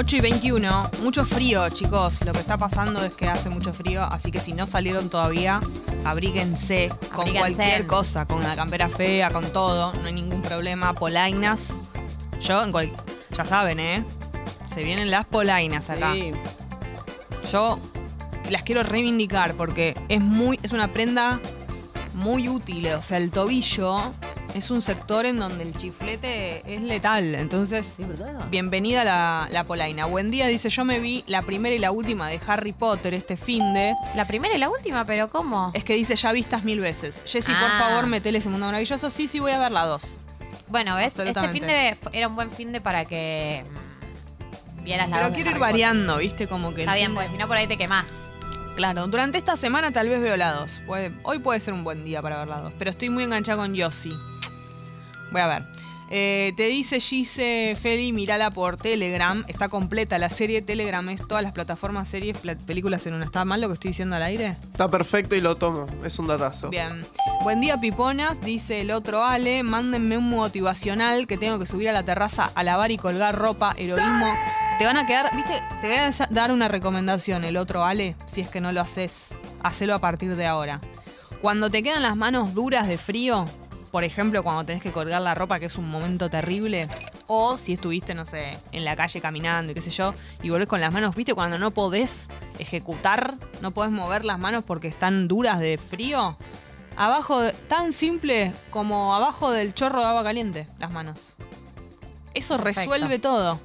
8 0.00 0.16
y 0.16 0.20
21, 0.20 0.90
mucho 1.02 1.24
frío, 1.24 1.68
chicos. 1.70 2.24
Lo 2.24 2.32
que 2.32 2.38
está 2.38 2.56
pasando 2.56 3.04
es 3.04 3.14
que 3.16 3.26
hace 3.26 3.50
mucho 3.50 3.72
frío, 3.72 4.04
así 4.04 4.30
que 4.30 4.38
si 4.38 4.52
no 4.52 4.68
salieron 4.68 5.10
todavía, 5.10 5.58
abríguense 6.04 6.90
con 7.12 7.22
Abríguense. 7.26 7.54
cualquier 7.56 7.86
cosa, 7.88 8.24
con 8.24 8.38
una 8.38 8.54
campera 8.54 8.88
fea, 8.88 9.30
con 9.32 9.52
todo, 9.52 9.92
no 9.94 10.06
hay 10.06 10.12
ningún 10.14 10.40
problema. 10.40 10.94
Polainas. 10.94 11.74
Yo, 12.40 12.62
en 12.62 12.70
cual- 12.70 12.92
ya 13.32 13.44
saben, 13.44 13.80
¿eh? 13.80 14.04
Se 14.72 14.84
vienen 14.84 15.10
las 15.10 15.24
polainas 15.26 15.90
acá. 15.90 16.12
Sí. 16.12 16.30
Yo 17.50 17.80
las 18.50 18.62
quiero 18.62 18.84
reivindicar 18.84 19.54
porque 19.54 19.96
es 20.08 20.20
muy 20.20 20.60
es 20.62 20.70
una 20.70 20.92
prenda 20.92 21.40
muy 22.14 22.48
útil, 22.48 22.86
o 22.94 23.02
sea, 23.02 23.18
el 23.18 23.32
tobillo 23.32 24.12
es 24.54 24.70
un 24.70 24.82
sector 24.82 25.26
en 25.26 25.38
donde 25.38 25.62
el 25.62 25.72
chiflete 25.76 26.62
es 26.66 26.82
letal, 26.82 27.34
entonces 27.36 27.98
Es 27.98 28.08
verdad. 28.08 28.48
bienvenida 28.50 29.04
la, 29.04 29.48
la 29.52 29.64
polaina. 29.64 30.06
Buen 30.06 30.30
día, 30.30 30.46
dice, 30.48 30.68
yo 30.70 30.84
me 30.84 30.98
vi 31.00 31.22
la 31.26 31.42
primera 31.42 31.74
y 31.74 31.78
la 31.78 31.90
última 31.92 32.28
de 32.28 32.40
Harry 32.46 32.72
Potter 32.72 33.14
este 33.14 33.36
finde. 33.36 33.94
La 34.16 34.26
primera 34.26 34.54
y 34.54 34.58
la 34.58 34.68
última, 34.68 35.04
pero 35.04 35.28
¿cómo? 35.28 35.70
Es 35.74 35.84
que 35.84 35.94
dice 35.94 36.16
ya 36.16 36.32
vistas 36.32 36.64
mil 36.64 36.80
veces. 36.80 37.20
Jessy, 37.24 37.52
por 37.52 37.70
Ah. 37.70 37.78
favor, 37.78 38.06
metele 38.06 38.38
ese 38.38 38.48
mundo 38.48 38.66
maravilloso. 38.66 39.10
Sí, 39.10 39.28
sí, 39.28 39.38
voy 39.38 39.52
a 39.52 39.58
ver 39.58 39.70
la 39.72 39.84
dos. 39.84 40.04
Bueno, 40.68 40.96
¿ves? 40.96 41.18
Este 41.18 41.48
fin 41.48 41.66
de 41.66 41.96
era 42.12 42.28
un 42.28 42.34
buen 42.34 42.50
fin 42.50 42.72
de 42.72 42.80
para 42.80 43.04
que 43.04 43.64
mm, 44.80 44.84
vieras 44.84 45.08
la 45.08 45.16
Pero 45.16 45.28
dos 45.28 45.32
de 45.32 45.34
quiero 45.36 45.50
ir 45.50 45.56
Potter. 45.58 45.72
variando, 45.72 46.16
¿viste? 46.18 46.46
Como 46.48 46.74
que... 46.74 46.82
Está 46.82 46.94
bien, 46.94 47.06
fin 47.08 47.14
de- 47.14 47.20
porque 47.20 47.30
si 47.36 47.38
no 47.38 47.46
por 47.48 47.56
ahí 47.56 47.66
te 47.66 47.76
quemás. 47.78 48.32
Claro, 48.76 49.06
durante 49.08 49.38
esta 49.38 49.56
semana 49.56 49.90
tal 49.92 50.08
vez 50.08 50.20
veo 50.20 50.36
la 50.36 50.52
2. 50.52 50.82
Puede- 50.86 51.12
hoy 51.24 51.38
puede 51.40 51.58
ser 51.60 51.74
un 51.74 51.84
buen 51.84 52.04
día 52.04 52.22
para 52.22 52.38
ver 52.38 52.48
la 52.48 52.60
2, 52.60 52.72
pero 52.78 52.90
estoy 52.90 53.10
muy 53.10 53.24
enganchada 53.24 53.58
con 53.58 53.74
Yossi. 53.74 54.10
Voy 55.32 55.40
a 55.40 55.46
ver. 55.46 55.64
Eh, 56.10 56.54
te 56.56 56.62
dice 56.68 57.00
Gise 57.00 57.76
Feli, 57.78 58.12
mirala 58.14 58.50
por 58.50 58.78
Telegram. 58.78 59.44
Está 59.46 59.68
completa 59.68 60.18
la 60.18 60.30
serie 60.30 60.62
Telegram. 60.62 61.06
Es 61.10 61.20
todas 61.28 61.42
las 61.42 61.52
plataformas, 61.52 62.08
series, 62.08 62.38
pla- 62.38 62.56
películas 62.56 63.06
en 63.06 63.12
una. 63.12 63.26
¿Está 63.26 63.44
mal 63.44 63.60
lo 63.60 63.68
que 63.68 63.74
estoy 63.74 63.90
diciendo 63.90 64.16
al 64.16 64.22
aire? 64.22 64.56
Está 64.72 64.88
perfecto 64.88 65.34
y 65.36 65.42
lo 65.42 65.56
tomo. 65.56 65.84
Es 66.02 66.18
un 66.18 66.26
datazo. 66.26 66.70
Bien. 66.70 67.02
Buen 67.42 67.60
día, 67.60 67.76
piponas. 67.78 68.40
Dice 68.40 68.80
el 68.80 68.90
otro 68.90 69.22
Ale. 69.22 69.62
Mándenme 69.62 70.16
un 70.16 70.30
motivacional 70.30 71.26
que 71.26 71.36
tengo 71.36 71.58
que 71.58 71.66
subir 71.66 71.90
a 71.90 71.92
la 71.92 72.04
terraza 72.04 72.50
a 72.54 72.62
lavar 72.62 72.90
y 72.90 72.96
colgar 72.96 73.36
ropa. 73.36 73.74
Heroísmo. 73.76 74.32
Te 74.78 74.86
van 74.86 74.96
a 74.96 75.04
quedar, 75.06 75.34
viste, 75.36 75.60
te 75.82 75.88
voy 75.88 75.96
a 75.98 76.10
dar 76.30 76.52
una 76.52 76.68
recomendación, 76.68 77.44
el 77.44 77.56
otro 77.56 77.84
Ale. 77.84 78.14
Si 78.26 78.40
es 78.40 78.48
que 78.48 78.60
no 78.60 78.70
lo 78.72 78.80
haces, 78.80 79.36
hacelo 79.62 79.92
a 79.94 79.98
partir 79.98 80.36
de 80.36 80.46
ahora. 80.46 80.80
Cuando 81.42 81.68
te 81.68 81.82
quedan 81.82 82.02
las 82.02 82.16
manos 82.16 82.54
duras 82.54 82.86
de 82.86 82.96
frío, 82.96 83.44
por 83.90 84.04
ejemplo, 84.04 84.42
cuando 84.42 84.64
tenés 84.64 84.82
que 84.82 84.90
colgar 84.92 85.20
la 85.22 85.34
ropa, 85.34 85.58
que 85.58 85.66
es 85.66 85.76
un 85.76 85.90
momento 85.90 86.28
terrible, 86.30 86.88
o 87.26 87.56
si 87.58 87.72
estuviste, 87.74 88.14
no 88.14 88.26
sé, 88.26 88.58
en 88.72 88.84
la 88.84 88.96
calle 88.96 89.20
caminando 89.20 89.72
y 89.72 89.74
qué 89.74 89.80
sé 89.80 89.90
yo, 89.90 90.14
y 90.42 90.50
volvés 90.50 90.68
con 90.68 90.80
las 90.80 90.92
manos, 90.92 91.14
viste, 91.14 91.34
cuando 91.34 91.58
no 91.58 91.70
podés 91.70 92.28
ejecutar, 92.58 93.36
no 93.60 93.70
podés 93.72 93.90
mover 93.92 94.24
las 94.24 94.38
manos 94.38 94.64
porque 94.64 94.88
están 94.88 95.28
duras 95.28 95.58
de 95.60 95.78
frío, 95.78 96.36
abajo, 96.96 97.40
de- 97.40 97.52
tan 97.52 97.92
simple 97.92 98.52
como 98.70 99.14
abajo 99.14 99.50
del 99.50 99.72
chorro 99.74 100.00
de 100.00 100.06
agua 100.06 100.24
caliente, 100.24 100.68
las 100.78 100.90
manos. 100.90 101.36
Eso 102.34 102.56
Perfecto. 102.56 102.80
resuelve 102.92 103.18
todo. 103.18 103.60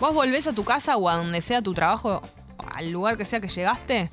Vos 0.00 0.14
volvés 0.14 0.46
a 0.46 0.52
tu 0.52 0.64
casa 0.64 0.96
o 0.96 1.08
a 1.08 1.16
donde 1.16 1.40
sea 1.42 1.62
tu 1.62 1.74
trabajo, 1.74 2.22
al 2.58 2.90
lugar 2.90 3.16
que 3.16 3.24
sea 3.24 3.40
que 3.40 3.48
llegaste, 3.48 4.10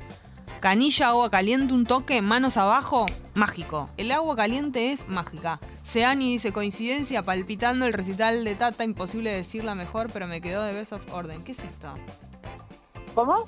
canilla, 0.59 1.09
agua 1.09 1.29
caliente, 1.29 1.73
un 1.73 1.85
toque, 1.85 2.21
manos 2.21 2.57
abajo, 2.57 3.05
mágico. 3.36 3.89
El 3.97 4.11
agua 4.11 4.36
caliente 4.36 4.91
es 4.91 5.08
mágica. 5.08 5.59
Seani 5.83 6.31
dice, 6.33 6.52
coincidencia, 6.52 7.23
palpitando 7.23 7.86
el 7.86 7.94
recital 7.94 8.44
de 8.44 8.55
Tata, 8.55 8.83
imposible 8.83 9.31
decirla 9.31 9.75
mejor, 9.75 10.09
pero 10.11 10.25
me 10.28 10.41
quedó 10.41 10.64
de 10.64 10.73
Best 10.73 10.94
of 10.94 11.14
Orden. 11.14 11.44
¿Qué 11.44 11.52
es 11.52 11.59
esto? 11.59 11.94
¿Cómo? 13.13 13.45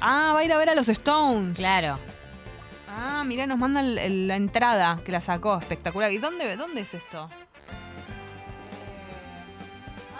Ah, 0.00 0.32
va 0.34 0.40
a 0.40 0.44
ir 0.44 0.52
a 0.52 0.56
ver 0.56 0.70
a 0.70 0.74
los 0.74 0.88
Stones. 0.88 1.56
Claro. 1.56 1.98
Ah, 2.88 3.24
mirá, 3.26 3.46
nos 3.46 3.58
mandan 3.58 3.84
el- 3.86 3.98
el- 3.98 4.28
la 4.28 4.36
entrada 4.36 5.00
que 5.04 5.12
la 5.12 5.20
sacó, 5.20 5.58
espectacular. 5.58 6.12
¿Y 6.12 6.18
dónde, 6.18 6.56
dónde 6.56 6.80
es 6.82 6.94
esto? 6.94 7.28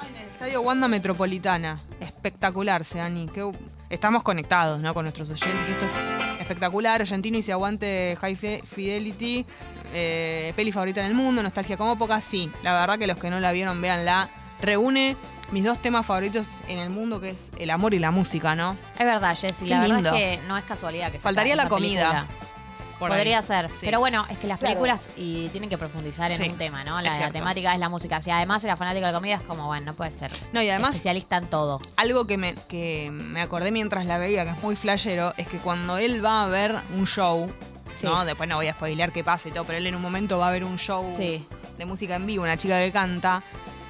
Ah, 0.01 0.07
en 0.09 0.17
el 0.17 0.25
Estadio 0.29 0.61
Wanda 0.61 0.89
Metropolitana. 0.89 1.83
Espectacular, 2.29 2.85
Seani. 2.87 3.29
Qué- 3.29 3.53
Estamos 3.91 4.23
conectados, 4.23 4.81
¿no? 4.81 4.95
Con 4.95 5.05
nuestros 5.05 5.31
oyentes. 5.31 5.69
Esto 5.69 5.85
es 5.85 5.93
espectacular. 6.41 7.03
Argentino 7.03 7.37
y 7.37 7.43
se 7.43 7.53
aguante 7.53 8.17
High 8.19 8.35
Fi- 8.35 8.61
Fidelity. 8.65 9.45
Eh, 9.93 10.55
peli 10.57 10.73
favorita 10.73 11.01
en 11.03 11.07
el 11.09 11.15
mundo. 11.15 11.43
Nostalgia 11.43 11.77
como 11.77 11.99
poca. 11.99 12.23
Sí, 12.23 12.51
la 12.63 12.73
verdad 12.81 12.99
que 12.99 13.07
los 13.07 13.19
que 13.19 13.29
no 13.29 13.41
la 13.41 13.53
vieron, 13.53 13.79
véanla. 13.83 14.31
Reúne 14.63 15.19
mis 15.53 15.65
dos 15.65 15.83
temas 15.83 16.07
favoritos 16.07 16.47
en 16.67 16.79
el 16.79 16.89
mundo, 16.89 17.21
que 17.21 17.29
es 17.29 17.51
el 17.59 17.69
amor 17.69 17.93
y 17.93 17.99
la 17.99 18.11
música, 18.11 18.55
¿no? 18.55 18.79
Es 18.99 19.05
verdad, 19.05 19.37
Jessy. 19.37 19.67
La 19.67 19.83
lindo. 19.87 19.97
verdad 20.11 20.17
es 20.19 20.41
que 20.41 20.47
no 20.49 20.57
es 20.57 20.65
casualidad 20.65 21.13
que 21.13 21.19
Faltaría 21.19 21.55
la 21.57 21.69
comida. 21.69 22.27
película. 22.27 22.54
Por 22.99 23.11
ahí. 23.11 23.19
Podría 23.19 23.43
ser. 23.43 23.71
Sí. 23.71 23.87
Pero 23.87 23.99
bueno, 24.01 24.25
es 24.31 24.39
que 24.39 24.47
las 24.47 24.59
Claro. 24.59 24.75
películas 24.75 25.11
y 25.17 25.49
tienen 25.49 25.69
que 25.69 25.77
profundizar 25.79 26.31
en 26.31 26.39
Sí, 26.39 26.49
un 26.49 26.57
tema, 26.59 26.85
¿no? 26.85 27.01
La, 27.01 27.31
temática 27.31 27.73
es 27.75 27.81
la 27.81 27.89
música. 27.89 28.21
Si 28.23 28.31
además 28.31 28.63
era 28.65 28.77
fanática 28.77 29.07
de 29.07 29.13
la 29.13 29.19
comida, 29.19 29.35
es 29.37 29.43
como, 29.43 29.67
bueno, 29.67 29.87
no 29.87 29.95
puede 29.95 30.13
ser. 30.13 30.31
No, 30.53 30.63
y 30.63 30.69
además 30.71 30.91
Especialista 30.91 31.37
en 31.39 31.49
todo. 31.51 31.81
Algo 31.97 32.27
que 32.27 32.39
me, 32.39 32.55
que 32.69 33.11
me 33.13 33.41
acordé 33.41 33.73
mientras 33.73 34.07
la 34.07 34.19
veía, 34.19 34.45
que 34.45 34.51
es 34.53 34.63
muy 34.63 34.77
flashero, 34.77 35.35
es 35.37 35.47
que 35.49 35.59
cuando 35.59 35.99
él 35.99 36.25
va 36.25 36.45
a 36.45 36.49
ver 36.49 36.77
un 36.97 37.07
show, 37.07 37.51
Sí. 37.97 38.07
¿no? 38.07 38.25
Después 38.25 38.49
no 38.49 38.57
voy 38.57 38.67
a 38.69 38.73
spoilear 38.73 39.13
qué 39.13 39.23
pasa 39.23 39.49
y 39.49 39.53
todo, 39.53 39.65
pero 39.65 39.79
él 39.79 39.87
en 39.87 39.95
un 39.95 40.03
momento 40.03 40.39
va 40.39 40.49
a 40.49 40.51
ver 40.51 40.65
un 40.65 40.79
show 40.79 41.11
Sí. 41.13 41.47
de 41.79 41.85
música 41.85 42.17
en 42.17 42.27
vivo, 42.27 42.43
una 42.45 42.57
chica 42.57 42.79
que 42.79 42.91
canta. 42.93 43.43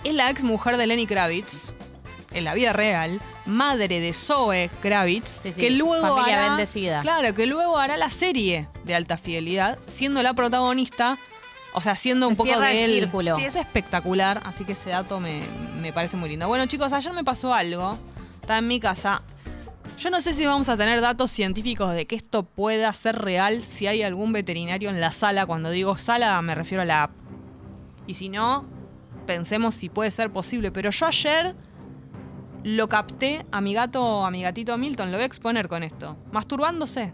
Es 0.02 0.14
la 0.14 0.28
ex 0.30 0.42
mujer 0.42 0.76
de 0.76 0.86
Lenny 0.86 1.06
Kravitz, 1.06 1.72
en 2.34 2.44
la 2.44 2.54
vida 2.54 2.72
real, 2.72 3.20
madre 3.46 4.00
de 4.00 4.12
Zoe 4.12 4.70
Kravitz, 4.82 5.40
Sí, 5.42 5.52
sí, 5.52 5.60
que 5.60 5.70
luego 5.70 6.16
familia 6.16 6.36
hará, 6.38 6.48
bendecida. 6.50 7.00
Claro, 7.02 7.34
que 7.34 7.46
luego 7.46 7.78
hará 7.78 7.96
la 7.96 8.10
serie 8.10 8.68
de 8.84 8.94
alta 8.94 9.16
fidelidad, 9.16 9.78
siendo 9.88 10.22
la 10.22 10.34
protagonista. 10.34 11.18
O 11.76 11.80
sea, 11.80 11.96
siendo 11.96 12.26
Se 12.26 12.32
un 12.32 12.36
poco 12.36 12.60
de 12.60 12.84
el 12.84 12.90
él. 12.90 13.00
círculo. 13.00 13.36
Sí, 13.36 13.44
es 13.44 13.56
espectacular, 13.56 14.40
así 14.44 14.64
que 14.64 14.72
ese 14.72 14.90
dato 14.90 15.18
me, 15.18 15.40
me 15.80 15.92
parece 15.92 16.16
muy 16.16 16.28
lindo. 16.28 16.46
Bueno, 16.46 16.66
chicos, 16.66 16.92
ayer 16.92 17.12
me 17.12 17.24
pasó 17.24 17.52
algo. 17.52 17.98
Estaba 18.40 18.60
en 18.60 18.68
mi 18.68 18.78
casa. 18.78 19.22
Yo 19.98 20.10
no 20.10 20.20
sé 20.20 20.34
si 20.34 20.46
vamos 20.46 20.68
a 20.68 20.76
tener 20.76 21.00
datos 21.00 21.32
científicos 21.32 21.92
de 21.94 22.06
que 22.06 22.14
esto 22.14 22.44
pueda 22.44 22.92
ser 22.92 23.16
real 23.20 23.64
si 23.64 23.86
hay 23.88 24.02
algún 24.04 24.32
veterinario 24.32 24.88
en 24.88 25.00
la 25.00 25.12
sala. 25.12 25.46
Cuando 25.46 25.70
digo 25.70 25.96
sala 25.96 26.40
me 26.42 26.54
refiero 26.54 26.82
a 26.82 26.84
la 26.84 27.02
app. 27.04 27.10
Y 28.06 28.14
si 28.14 28.28
no, 28.28 28.64
pensemos 29.26 29.74
si 29.74 29.88
puede 29.88 30.10
ser 30.12 30.30
posible. 30.30 30.70
Pero 30.70 30.90
yo 30.90 31.06
ayer 31.06 31.56
lo 32.64 32.88
capté 32.88 33.46
a 33.52 33.60
mi 33.60 33.74
gato, 33.74 34.24
a 34.26 34.30
mi 34.30 34.42
gatito 34.42 34.76
Milton, 34.78 35.10
lo 35.12 35.18
voy 35.18 35.22
a 35.22 35.26
exponer 35.26 35.68
con 35.68 35.82
esto. 35.82 36.16
Masturbándose. 36.32 37.12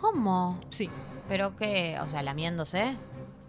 ¿Cómo? 0.00 0.58
Sí. 0.70 0.88
¿Pero 1.28 1.56
qué? 1.56 1.98
O 2.00 2.08
sea, 2.08 2.22
lamiéndose. 2.22 2.96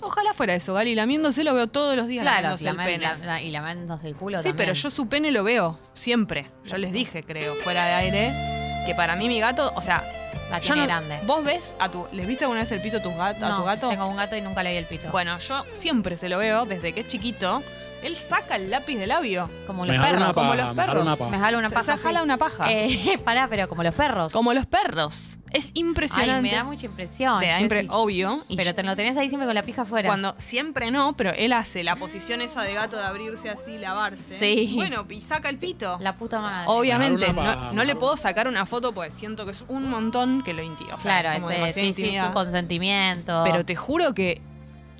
Ojalá 0.02 0.34
fuera 0.34 0.56
eso, 0.56 0.74
Gali. 0.74 0.96
Lamiéndose 0.96 1.44
lo 1.44 1.54
veo 1.54 1.68
todos 1.68 1.96
los 1.96 2.08
días 2.08 2.24
Claro, 2.24 2.50
lamiéndose 2.50 2.64
si 2.64 2.70
el 2.70 2.78
pene. 2.78 3.26
la- 3.26 3.42
y 3.42 3.52
lamiéndose 3.52 4.08
el 4.08 4.16
culo 4.16 4.38
Sí, 4.38 4.46
también. 4.46 4.56
pero 4.58 4.74
yo 4.74 4.90
su 4.90 5.08
pene 5.08 5.32
lo 5.32 5.44
veo 5.44 5.80
siempre. 5.94 6.50
Yo 6.66 6.78
les 6.78 6.92
dije, 6.92 7.24
creo, 7.24 7.54
fuera 7.64 7.86
de 7.86 7.94
aire, 7.94 8.84
que 8.88 8.96
para 8.96 9.16
mí 9.16 9.28
mi 9.28 9.40
gato, 9.40 9.72
o 9.76 9.82
sea, 9.82 10.04
La 10.50 10.60
yo 10.60 10.74
tiene 10.74 10.82
no- 10.82 10.88
grande. 10.88 11.20
¿Vos 11.28 11.44
ves 11.44 11.76
a 11.80 11.90
tu, 11.92 12.08
les 12.12 12.26
viste 12.28 12.46
alguna 12.46 12.62
vez 12.62 12.72
el 12.72 12.82
pito 12.82 12.98
a, 12.98 13.02
tus 13.02 13.14
gat- 13.14 13.44
a 13.44 13.50
no, 13.50 13.58
tu 13.58 13.64
gato? 13.64 13.90
tengo 13.90 14.08
un 14.08 14.16
gato 14.18 14.36
y 14.36 14.42
nunca 14.42 14.64
le 14.64 14.72
di 14.72 14.78
el 14.78 14.86
pito. 14.86 15.10
Bueno, 15.12 15.38
yo 15.38 15.64
siempre 15.74 16.18
se 16.18 16.30
lo 16.30 16.40
veo 16.40 16.66
desde 16.66 16.94
que 16.94 17.02
es 17.02 17.08
chiquito. 17.08 17.62
Él 18.04 18.16
saca 18.18 18.56
el 18.56 18.70
lápiz 18.72 18.98
de 18.98 19.08
labio. 19.08 19.50
como 19.68 19.84
Me 19.84 19.90
los 19.90 19.98
una 19.98 20.10
perros. 20.10 20.34
como 20.34 20.56
los 20.56 20.58
me 20.58 20.64
jala 20.64 20.76
perros. 20.86 21.02
una 21.04 21.16
paja. 21.16 21.30
Me 21.32 21.40
jala 21.40 21.58
una 21.58 21.70
Se- 21.70 21.74
paja. 21.76 21.98
se 21.98 22.04
jala 22.04 22.20
sí. 22.20 22.24
una 22.24 22.38
paja. 22.38 22.72
Eh, 22.72 23.20
pará, 23.26 23.48
pero 23.48 23.70
como 23.70 23.84
los 23.84 23.94
perros. 23.96 24.32
Como 24.34 24.54
los 24.54 24.66
perros. 24.66 25.38
Es 25.52 25.70
impresionante. 25.74 26.34
Ay, 26.34 26.42
me 26.42 26.52
da 26.52 26.64
mucha 26.64 26.86
impresión. 26.86 27.40
Te 27.42 27.48
da 27.48 27.60
impre- 27.60 27.86
obvio. 27.90 28.38
Y 28.48 28.56
Pero 28.56 28.74
te 28.74 28.84
lo 28.84 28.96
tenías 28.96 29.18
ahí 29.18 29.28
siempre 29.28 29.46
con 29.46 29.54
la 29.54 29.64
pija 29.64 29.82
afuera. 29.82 30.08
Cuando 30.08 30.34
siempre 30.40 30.92
no, 30.92 31.14
pero 31.18 31.32
él 31.32 31.52
hace 31.54 31.84
la 31.84 31.96
posición 31.98 32.42
esa 32.42 32.62
de 32.64 32.74
gato 32.74 32.96
de 32.96 33.04
abrirse 33.04 33.50
así, 33.50 33.78
lavarse. 33.78 34.38
Sí. 34.38 34.72
Bueno, 34.76 35.06
y 35.10 35.20
saca 35.22 35.50
el 35.50 35.58
pito. 35.58 35.98
La 36.00 36.16
puta 36.16 36.40
madre. 36.40 36.66
Obviamente, 36.70 37.34
no, 37.34 37.84
le 37.84 37.96
puedo 37.96 38.16
sacar 38.18 38.48
una 38.48 38.66
foto 38.66 38.94
porque 38.94 39.12
siento 39.12 39.44
que 39.46 39.52
es 39.52 39.66
un 39.68 39.90
montón 39.90 40.42
que 40.44 40.54
lo 40.54 40.64
intimida. 40.64 40.96
Claro, 41.02 41.30
ese, 41.32 41.74
sí, 41.74 41.94
sí, 41.94 42.18
su 42.18 42.32
consentimiento. 42.32 43.42
Pero 43.44 43.66
te 43.66 43.76
juro 43.76 44.14
que 44.14 44.42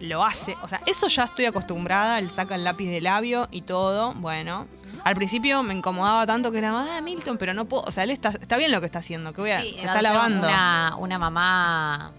lo 0.02 0.24
hace. 0.24 0.56
O 0.62 0.68
sea, 0.68 0.82
eso 0.86 1.08
ya 1.08 1.24
estoy 1.26 1.46
acostumbrada. 1.46 2.20
Él 2.20 2.30
saca 2.30 2.56
el 2.56 2.64
lápiz 2.64 2.90
de 2.90 3.02
labio 3.02 3.48
y 3.52 3.62
todo. 3.62 4.14
Bueno, 4.14 4.68
al 5.04 5.16
principio 5.16 5.64
me 5.64 5.74
incomodaba 5.74 6.26
tanto 6.26 6.52
que 6.52 6.58
era, 6.58 6.98
ah, 6.98 7.02
Milton, 7.02 7.38
pero 7.38 7.54
no 7.54 7.66
puedo. 7.66 7.84
O 7.84 7.92
sea, 7.92 8.04
él 8.04 8.12
está, 8.12 8.30
está 8.30 8.58
bien 8.58 8.72
lo 8.72 8.80
que 8.80 8.86
está 8.88 9.00
haciendo. 9.00 9.34
Que 9.34 9.42
voy 9.42 9.52
a, 9.52 9.62
Sí, 9.62 9.76
se 9.80 9.86
está 9.86 10.02
lavando. 10.02 10.48
Una, 10.48 10.96
una 10.98 11.18
mamá 11.18 12.12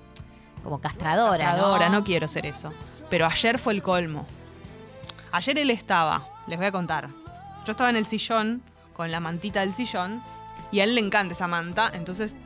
como 0.62 0.80
castradora, 0.80 1.44
Castradora, 1.44 1.88
¿no? 1.88 1.98
no 1.98 2.04
quiero 2.04 2.28
ser 2.28 2.46
eso. 2.46 2.72
Pero 3.10 3.26
ayer 3.26 3.58
fue 3.58 3.72
el 3.72 3.82
colmo. 3.82 4.26
Ayer 5.32 5.58
él 5.58 5.70
estaba, 5.70 6.26
les 6.46 6.58
voy 6.58 6.66
a 6.66 6.72
contar. 6.72 7.08
Yo 7.66 7.72
estaba 7.72 7.90
en 7.90 7.96
el 7.96 8.06
sillón, 8.06 8.62
con 8.92 9.10
la 9.10 9.20
mantita 9.20 9.60
del 9.60 9.74
sillón, 9.74 10.22
y 10.70 10.80
a 10.80 10.84
él 10.84 10.94
le 10.94 11.00
encanta 11.00 11.34
esa 11.34 11.48
manta, 11.48 11.90
entonces 11.94 12.36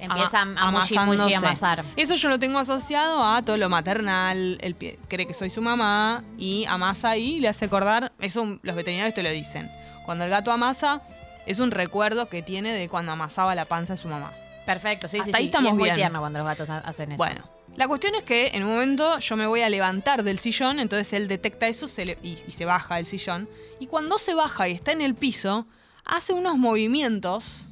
Empieza 0.00 0.40
ama- 0.40 0.60
a 0.60 0.70
mushi, 0.70 0.96
a 0.96 1.38
amasar. 1.38 1.84
Eso 1.96 2.14
yo 2.16 2.28
lo 2.28 2.38
tengo 2.38 2.58
asociado 2.58 3.22
a 3.24 3.42
todo 3.42 3.56
lo 3.56 3.68
maternal, 3.68 4.58
él 4.60 4.74
pi- 4.74 4.96
cree 5.08 5.26
que 5.26 5.34
soy 5.34 5.50
su 5.50 5.60
mamá 5.62 6.24
y 6.38 6.64
amasa 6.66 7.10
ahí 7.10 7.36
y 7.36 7.40
le 7.40 7.48
hace 7.48 7.66
acordar, 7.66 8.12
eso 8.18 8.58
los 8.62 8.76
veterinarios 8.76 9.14
te 9.14 9.22
lo 9.22 9.30
dicen. 9.30 9.70
Cuando 10.04 10.24
el 10.24 10.30
gato 10.30 10.50
amasa, 10.52 11.02
es 11.46 11.58
un 11.58 11.70
recuerdo 11.70 12.28
que 12.28 12.42
tiene 12.42 12.72
de 12.72 12.88
cuando 12.88 13.12
amasaba 13.12 13.54
la 13.54 13.64
panza 13.64 13.94
de 13.94 13.98
su 13.98 14.08
mamá. 14.08 14.32
Perfecto, 14.66 15.08
sí, 15.08 15.16
sí, 15.16 15.20
Hasta 15.22 15.38
ahí 15.38 15.44
sí. 15.44 15.46
Y 15.46 15.50
estamos 15.50 15.70
es 15.70 15.74
muy 15.76 15.84
bien. 15.84 15.96
tierno 15.96 16.20
cuando 16.20 16.38
los 16.38 16.46
gatos 16.46 16.70
ha- 16.70 16.78
hacen 16.78 17.12
eso. 17.12 17.16
Bueno, 17.16 17.42
la 17.76 17.88
cuestión 17.88 18.14
es 18.14 18.22
que 18.22 18.48
en 18.54 18.62
un 18.64 18.70
momento 18.70 19.18
yo 19.18 19.36
me 19.36 19.46
voy 19.46 19.62
a 19.62 19.68
levantar 19.68 20.22
del 20.22 20.38
sillón, 20.38 20.80
entonces 20.80 21.12
él 21.12 21.28
detecta 21.28 21.66
eso 21.66 21.88
se 21.88 22.04
le- 22.04 22.18
y, 22.22 22.38
y 22.46 22.52
se 22.52 22.64
baja 22.64 22.96
del 22.96 23.06
sillón. 23.06 23.48
Y 23.80 23.86
cuando 23.86 24.18
se 24.18 24.34
baja 24.34 24.68
y 24.68 24.72
está 24.72 24.92
en 24.92 25.00
el 25.00 25.14
piso, 25.14 25.66
hace 26.04 26.32
unos 26.32 26.56
movimientos 26.58 27.62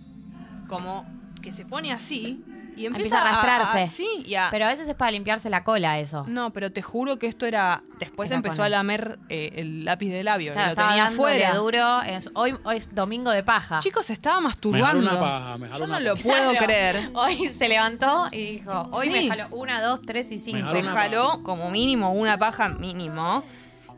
como 0.68 1.06
que 1.50 1.56
se 1.56 1.64
pone 1.64 1.92
así 1.92 2.42
y 2.76 2.86
empieza, 2.86 3.16
Empieza 3.16 3.18
a 3.18 3.40
arrastrarse. 3.40 3.86
sí, 3.92 4.06
y 4.24 4.34
a- 4.36 4.48
Pero 4.52 4.66
a 4.66 4.68
veces 4.68 4.86
es 4.88 4.94
para 4.94 5.10
limpiarse 5.10 5.50
la 5.50 5.64
cola 5.64 5.98
eso. 5.98 6.24
No, 6.28 6.52
pero 6.52 6.70
te 6.70 6.80
juro 6.82 7.18
que 7.18 7.26
esto 7.26 7.44
era. 7.46 7.82
Después 7.98 8.30
Era 8.30 8.36
empezó 8.36 8.62
a 8.62 8.68
lamer 8.68 9.18
eh, 9.28 9.52
el 9.56 9.84
lápiz 9.84 10.10
de 10.10 10.22
labio. 10.22 10.52
Claro, 10.52 10.66
lo 10.66 10.70
estaba 10.72 10.88
tenía 10.90 11.06
afuera. 11.06 11.54
duro. 11.56 12.02
Es- 12.02 12.30
hoy, 12.34 12.54
hoy 12.62 12.76
es 12.76 12.94
domingo 12.94 13.30
de 13.32 13.42
paja. 13.42 13.80
Chicos, 13.80 14.06
se 14.06 14.12
estaba 14.12 14.36
Me 14.40 14.44
masturbando. 14.44 15.00
una 15.10 15.18
paja, 15.18 15.58
me 15.58 15.66
jaló 15.68 15.78
Yo 15.80 15.86
no 15.88 15.98
lo 16.00 16.14
puedo 16.16 16.50
Claro. 16.52 16.66
creer. 16.66 17.10
Hoy 17.14 17.52
se 17.52 17.68
levantó 17.68 18.28
y 18.30 18.58
dijo, 18.58 18.88
hoy 18.92 19.06
Sí. 19.06 19.12
me 19.12 19.28
jaló 19.28 19.56
una, 19.56 19.82
dos, 19.82 20.02
tres 20.02 20.30
y 20.30 20.38
cinco. 20.38 20.70
Se 20.70 20.82
jaló 20.84 21.30
paja. 21.30 21.42
como 21.42 21.70
mínimo 21.70 22.12
una 22.12 22.38
paja 22.38 22.68
mínimo. 22.68 23.42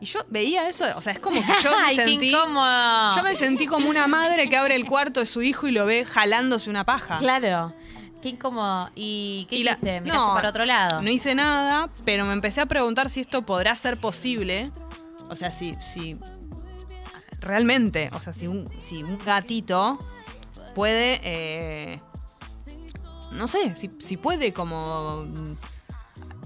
Y 0.01 0.05
yo 0.05 0.19
veía 0.29 0.67
eso, 0.67 0.83
o 0.97 1.01
sea, 1.01 1.13
es 1.13 1.19
como 1.19 1.39
que 1.45 1.53
yo 1.63 1.69
me 1.87 1.95
sentí. 1.95 2.29
incómodo. 2.31 3.15
Yo 3.15 3.23
me 3.23 3.35
sentí 3.35 3.67
como 3.67 3.87
una 3.89 4.07
madre 4.07 4.49
que 4.49 4.57
abre 4.57 4.75
el 4.75 4.85
cuarto 4.85 5.19
de 5.21 5.25
su 5.27 5.41
hijo 5.43 5.67
y 5.67 5.71
lo 5.71 5.85
ve 5.85 6.03
jalándose 6.05 6.69
una 6.69 6.83
paja. 6.85 7.17
Claro. 7.19 7.73
Qué 8.21 8.29
incómodo. 8.29 8.89
¿Y 8.95 9.45
qué 9.49 9.57
Y 9.57 9.63
la- 9.63 9.71
hiciste? 9.71 10.01
¿Miraste 10.01 10.33
para 10.33 10.49
otro 10.49 10.65
lado? 10.65 11.01
No 11.01 11.09
hice 11.09 11.33
nada, 11.35 11.89
pero 12.03 12.25
me 12.25 12.33
empecé 12.33 12.61
a 12.61 12.65
preguntar 12.65 13.09
si 13.09 13.19
esto 13.21 13.43
podrá 13.43 13.75
ser 13.75 13.97
posible. 13.97 14.71
O 15.29 15.35
sea, 15.35 15.51
si, 15.51 15.75
si 15.81 16.17
realmente, 17.39 18.09
o 18.13 18.21
sea, 18.21 18.33
si 18.33 18.47
un, 18.47 18.69
si 18.79 19.03
un 19.03 19.17
gatito 19.19 19.97
puede, 20.75 21.19
eh, 21.23 22.01
no 23.31 23.47
sé, 23.47 23.75
si, 23.75 23.89
si 23.99 24.17
puede 24.17 24.51
como 24.53 25.25
mm, 25.25 25.55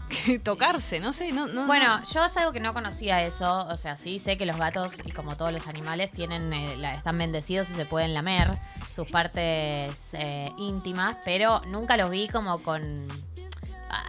que 0.09 0.39
tocarse, 0.39 0.99
no 0.99 1.13
sé, 1.13 1.31
no, 1.31 1.47
no 1.47 1.65
Bueno, 1.65 1.99
no. 1.99 2.03
yo 2.05 2.25
es 2.25 2.37
algo 2.37 2.51
que 2.51 2.59
no 2.59 2.73
conocía 2.73 3.23
eso. 3.25 3.65
O 3.67 3.77
sea, 3.77 3.97
sí 3.97 4.19
sé 4.19 4.37
que 4.37 4.45
los 4.45 4.57
gatos, 4.57 4.97
y 5.03 5.11
como 5.11 5.35
todos 5.35 5.51
los 5.51 5.67
animales, 5.67 6.11
tienen 6.11 6.51
eh, 6.53 6.75
la- 6.77 6.93
están 6.93 7.17
bendecidos 7.17 7.69
y 7.71 7.73
se 7.73 7.85
pueden 7.85 8.13
lamer 8.13 8.59
sus 8.91 9.09
partes 9.09 10.13
eh, 10.13 10.51
íntimas, 10.57 11.17
pero 11.25 11.61
nunca 11.67 11.97
los 11.97 12.09
vi 12.09 12.27
como 12.27 12.59
con 12.61 13.07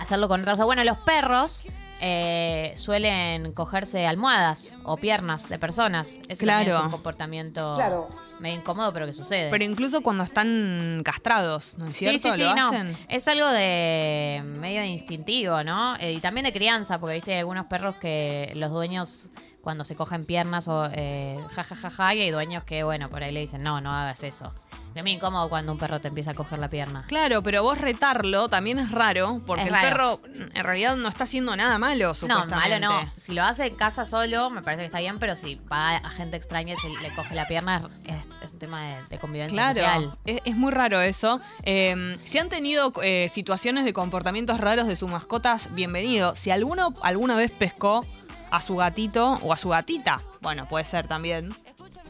hacerlo 0.00 0.28
con 0.28 0.40
otros. 0.42 0.54
O 0.54 0.56
sea, 0.56 0.64
bueno, 0.66 0.84
los 0.84 0.98
perros 0.98 1.64
eh, 2.00 2.74
suelen 2.76 3.52
cogerse 3.52 4.06
almohadas 4.06 4.76
o 4.84 4.96
piernas 4.98 5.48
de 5.48 5.58
personas. 5.58 6.20
Eso 6.28 6.42
Claro. 6.44 6.76
es 6.76 6.82
un 6.82 6.90
comportamiento 6.90 7.74
Claro. 7.74 8.08
Medio 8.40 8.56
incómodo, 8.56 8.92
pero 8.92 9.06
que 9.06 9.12
sucede. 9.12 9.50
Pero 9.50 9.64
incluso 9.64 10.00
cuando 10.00 10.24
están 10.24 11.02
castrados, 11.04 11.76
¿no 11.78 11.86
es 11.86 11.96
cierto? 11.96 12.18
Sí, 12.18 12.28
sí, 12.30 12.34
sí, 12.36 12.42
¿Lo 12.42 12.54
no. 12.54 12.68
hacen? 12.68 12.96
Es 13.08 13.26
algo 13.28 13.46
de 13.48 14.42
medio 14.44 14.84
instintivo, 14.84 15.62
¿no? 15.64 15.96
Eh, 15.96 16.12
y 16.12 16.20
también 16.20 16.44
de 16.44 16.52
crianza, 16.52 16.98
porque 16.98 17.14
viste 17.14 17.32
hay 17.32 17.40
algunos 17.40 17.66
perros 17.66 17.96
que 17.96 18.52
los 18.54 18.70
dueños 18.70 19.30
cuando 19.62 19.82
se 19.82 19.96
cogen 19.96 20.26
piernas 20.26 20.68
o 20.68 20.88
eh, 20.92 21.40
ja, 21.52 21.64
ja, 21.64 21.74
ja, 21.74 21.90
ja, 21.90 22.14
y 22.14 22.22
hay 22.22 22.30
dueños 22.30 22.62
que, 22.62 22.84
bueno, 22.84 23.10
por 23.10 23.24
ahí 23.24 23.32
le 23.32 23.40
dicen, 23.40 23.62
no, 23.62 23.80
no 23.80 23.92
hagas 23.92 24.22
eso. 24.22 24.54
Es 24.96 25.02
muy 25.02 25.12
incómodo 25.12 25.48
cuando 25.50 25.72
un 25.72 25.78
perro 25.78 26.00
te 26.00 26.08
empieza 26.08 26.30
a 26.30 26.34
coger 26.34 26.58
la 26.58 26.70
pierna. 26.70 27.04
Claro, 27.06 27.42
pero 27.42 27.62
vos 27.62 27.78
retarlo 27.78 28.48
también 28.48 28.78
es 28.78 28.90
raro, 28.90 29.42
porque 29.46 29.62
Es 29.64 29.68
el 29.68 29.74
raro. 29.74 29.88
perro 29.88 30.20
en 30.54 30.64
realidad 30.64 30.96
no 30.96 31.08
está 31.08 31.24
haciendo 31.24 31.54
nada 31.54 31.78
malo, 31.78 32.08
No, 32.08 32.14
supuestamente. 32.14 32.54
malo 32.56 32.80
no. 33.04 33.12
Si 33.16 33.34
lo 33.34 33.44
hace 33.44 33.66
en 33.66 33.74
casa 33.76 34.04
solo, 34.06 34.48
me 34.50 34.62
parece 34.62 34.80
que 34.82 34.86
está 34.86 35.00
bien, 35.00 35.18
pero 35.18 35.36
si 35.36 35.56
va 35.70 35.96
a 35.96 36.10
gente 36.10 36.36
extraña 36.36 36.72
y 36.72 36.76
se 36.76 36.88
le 36.88 37.14
coge 37.14 37.34
la 37.34 37.46
pierna, 37.46 37.90
es, 38.04 38.26
es 38.42 38.52
un 38.54 38.58
tema 38.58 38.82
de, 38.86 38.96
de 39.10 39.18
convivencia 39.18 39.54
Claro, 39.72 39.74
social. 39.74 40.18
es, 40.24 40.40
es 40.44 40.56
muy 40.56 40.72
raro 40.72 41.00
eso. 41.02 41.40
Eh, 41.62 42.16
si 42.24 42.38
han 42.38 42.48
tenido 42.48 42.92
eh, 43.02 43.28
situaciones 43.30 43.84
de 43.84 43.92
comportamientos 43.92 44.58
raros 44.58 44.86
de 44.88 44.96
sus 44.96 45.10
mascotas, 45.10 45.74
bienvenido. 45.74 46.34
Si 46.36 46.50
alguno 46.50 46.94
alguna 47.02 47.36
vez 47.36 47.52
pescó 47.52 48.06
a 48.50 48.62
su 48.62 48.76
gatito 48.76 49.38
o 49.42 49.52
a 49.52 49.56
su 49.58 49.68
gatita, 49.68 50.22
bueno, 50.40 50.66
puede 50.68 50.84
ser 50.86 51.06
también, 51.06 51.54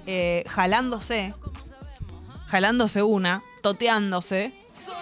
eh, 0.06 0.44
jalándose, 0.46 1.34
jalándose 2.56 3.02
una, 3.02 3.42
toteándose, 3.60 4.50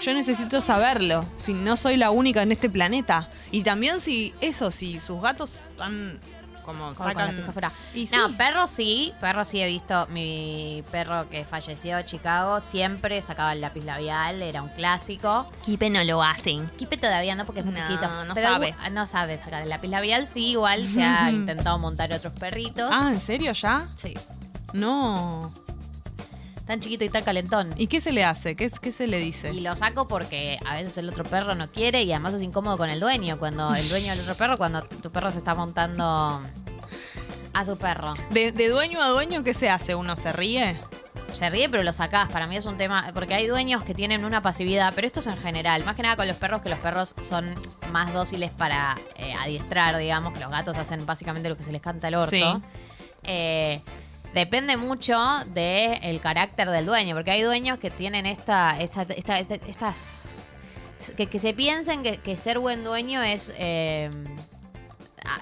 yo 0.03 0.13
necesito 0.13 0.61
saberlo, 0.61 1.25
si 1.37 1.53
no 1.55 1.77
soy 1.77 1.97
la 1.97 2.11
única 2.11 2.43
en 2.43 2.51
este 2.51 2.69
planeta. 2.69 3.29
Y 3.53 3.63
también 3.63 4.01
si 4.01 4.35
eso, 4.41 4.73
si 4.73 4.99
sus 5.01 5.23
gatos 5.23 5.61
están 5.71 6.19
como 6.65 6.87
Como 6.87 6.95
con 6.95 7.07
la 7.07 7.13
sacan... 7.15 7.37
pija 7.37 7.49
afuera. 7.51 7.73
Y 7.95 8.07
No, 8.07 8.27
sí. 8.29 8.35
perro 8.37 8.67
sí, 8.67 9.13
perro 9.21 9.45
sí 9.45 9.61
he 9.61 9.69
visto. 9.69 10.09
Mi 10.11 10.83
perro 10.91 11.29
que 11.31 11.45
falleció 11.45 11.97
en 11.99 12.05
Chicago 12.07 12.61
siempre 12.61 13.23
sacaba 13.23 13.53
el 13.53 13.61
lápiz 13.61 13.85
labial, 13.85 14.43
era 14.43 14.63
un 14.63 14.71
clásico. 14.71 15.49
Kipe 15.65 15.91
no 15.91 16.03
lo 16.03 16.23
hacen. 16.25 16.69
Kipe 16.77 16.97
todavía 16.97 17.37
no, 17.37 17.45
porque 17.47 17.61
es 17.61 17.67
muy 17.67 17.75
No, 17.77 17.87
chiquito. 17.87 18.25
no 18.25 18.35
Pero 18.35 18.49
sabe. 18.49 18.75
no 18.91 19.07
sabe 19.07 19.39
sacar 19.39 19.63
el 19.63 19.69
lápiz 19.69 19.89
labial, 19.89 20.27
sí, 20.27 20.49
igual 20.53 20.89
se 20.89 21.05
ha 21.05 21.31
intentado 21.31 21.79
montar 21.79 22.13
otros 22.13 22.33
perritos. 22.33 22.91
Ah, 22.93 23.11
¿en 23.13 23.21
serio 23.21 23.53
ya? 23.53 23.87
Sí. 23.97 24.15
No. 24.73 25.53
Tan 26.67 26.81
chiquito 26.81 27.05
y 27.05 27.11
tan 27.11 27.23
calentón. 27.25 27.75
¿Y 27.77 27.89
qué 27.89 28.01
se 28.01 28.11
le 28.11 28.25
hace? 28.25 28.57
¿Qué, 28.57 28.71
qué 28.71 28.91
se 28.91 29.07
le 29.07 29.19
dice? 29.19 29.53
Y 29.53 29.61
lo 29.61 29.77
saco 29.77 30.09
porque 30.09 30.59
a 30.65 30.77
veces 30.77 30.97
el 30.97 31.09
otro 31.09 31.25
perro 31.25 31.55
no 31.55 31.69
quiere 31.71 32.03
y 32.03 32.13
además 32.13 32.35
es 32.35 32.43
incómodo 32.43 32.79
con 32.79 32.89
el 32.89 33.01
dueño. 33.01 33.39
Cuando 33.39 33.75
el 33.75 33.87
dueño 33.89 34.13
del 34.13 34.21
otro 34.21 34.35
perro, 34.35 34.57
cuando 34.57 34.83
tu 34.83 35.13
perro 35.13 35.31
se 35.31 35.39
está 35.39 35.55
montando 35.55 36.41
a 37.53 37.65
su 37.65 37.77
perro. 37.77 38.15
De, 38.31 38.51
de 38.51 38.69
dueño 38.69 39.03
a 39.03 39.09
dueño, 39.09 39.45
¿qué 39.45 39.53
se 39.53 39.69
hace? 39.69 39.95
¿Uno 39.95 40.17
se 40.17 40.33
ríe? 40.33 40.81
Se 41.35 41.51
ríe, 41.51 41.69
pero 41.69 41.83
lo 41.83 41.93
sacás. 41.93 42.31
Para 42.31 42.47
mí 42.47 42.57
es 42.57 42.65
un 42.65 42.77
tema. 42.79 43.11
Porque 43.13 43.35
hay 43.35 43.47
dueños 43.47 43.85
que 43.85 43.93
tienen 43.93 44.25
una 44.25 44.41
pasividad, 44.41 44.93
pero 44.95 45.07
esto 45.07 45.21
es 45.21 45.27
en 45.27 45.37
general. 45.37 45.85
Más 45.85 45.97
que 45.97 46.03
nada 46.03 46.17
con 46.17 46.27
los 46.27 46.37
perros, 46.37 46.63
que 46.63 46.71
los 46.71 46.79
perros 46.79 47.15
son 47.23 47.55
más 47.93 48.13
dóciles 48.15 48.51
para 48.53 48.97
eh, 49.17 49.35
adiestrar, 49.35 49.99
digamos. 49.99 50.33
Que 50.33 50.41
los 50.41 50.51
gatos 50.51 50.77
hacen 50.79 51.05
básicamente 51.05 51.49
lo 51.49 51.57
que 51.57 51.65
se 51.65 51.73
les 51.73 51.83
canta 51.83 52.09
el 52.09 52.15
orto. 52.15 52.31
Sí. 52.31 52.45
Eh, 53.25 53.83
depende 54.35 54.77
mucho 54.77 55.17
del 55.47 56.21
carácter 56.21 56.69
del 56.71 56.85
dueño. 56.87 57.15
Porque 57.15 57.31
hay 57.31 57.43
dueños 57.43 57.79
que 57.79 57.91
tienen 57.91 58.27
esta. 58.27 58.77
esta, 58.79 59.03
esta- 59.03 59.39
esta- 59.39 59.55
estas. 59.55 60.29
Que, 61.17 61.27
que 61.27 61.39
se 61.39 61.55
piensen 61.55 62.03
que, 62.03 62.19
que 62.19 62.37
ser 62.37 62.59
buen 62.59 62.83
dueño 62.85 63.23
es. 63.23 63.53
eh, 63.57 64.11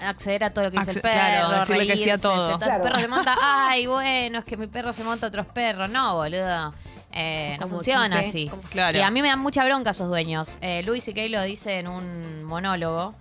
acceder 0.01 0.45
a 0.45 0.49
todo 0.53 0.65
lo 0.65 0.71
que 0.71 0.77
dice 0.79 0.91
el 0.91 0.97
Acce- 0.97 1.01
perro, 1.01 1.47
claro, 1.49 1.59
decirle 1.59 1.87
que 1.87 1.97
sí 1.97 2.09
a 2.09 2.17
todo. 2.17 2.33
Entonces 2.53 2.67
Claro. 2.69 2.83
el 2.85 2.89
perro 2.89 2.99
se 3.01 3.07
monta, 3.09 3.35
ay, 3.41 3.85
bueno, 3.87 4.39
es 4.39 4.45
que 4.45 4.55
mi 4.55 4.67
perro 4.67 4.93
se 4.93 5.03
monta 5.03 5.25
a 5.25 5.29
otros 5.29 5.45
perros. 5.47 5.89
No, 5.89 6.15
boludo. 6.15 6.73
Eh, 7.11 7.57
no 7.59 7.67
funciona 7.67 8.19
así. 8.19 8.47
como- 8.47 8.61
Claro. 8.63 8.97
Y 8.97 9.01
a 9.01 9.11
mí 9.11 9.21
me 9.21 9.27
dan 9.27 9.39
mucha 9.39 9.63
bronca 9.65 9.91
esos 9.91 10.07
dueños. 10.07 10.57
Eh, 10.61 10.83
Luis 10.83 11.05
y 11.09 11.13
Kay 11.13 11.27
lo 11.29 11.41
dice 11.43 11.79
en 11.79 11.87
un 11.89 12.43
monólogo 12.45 13.13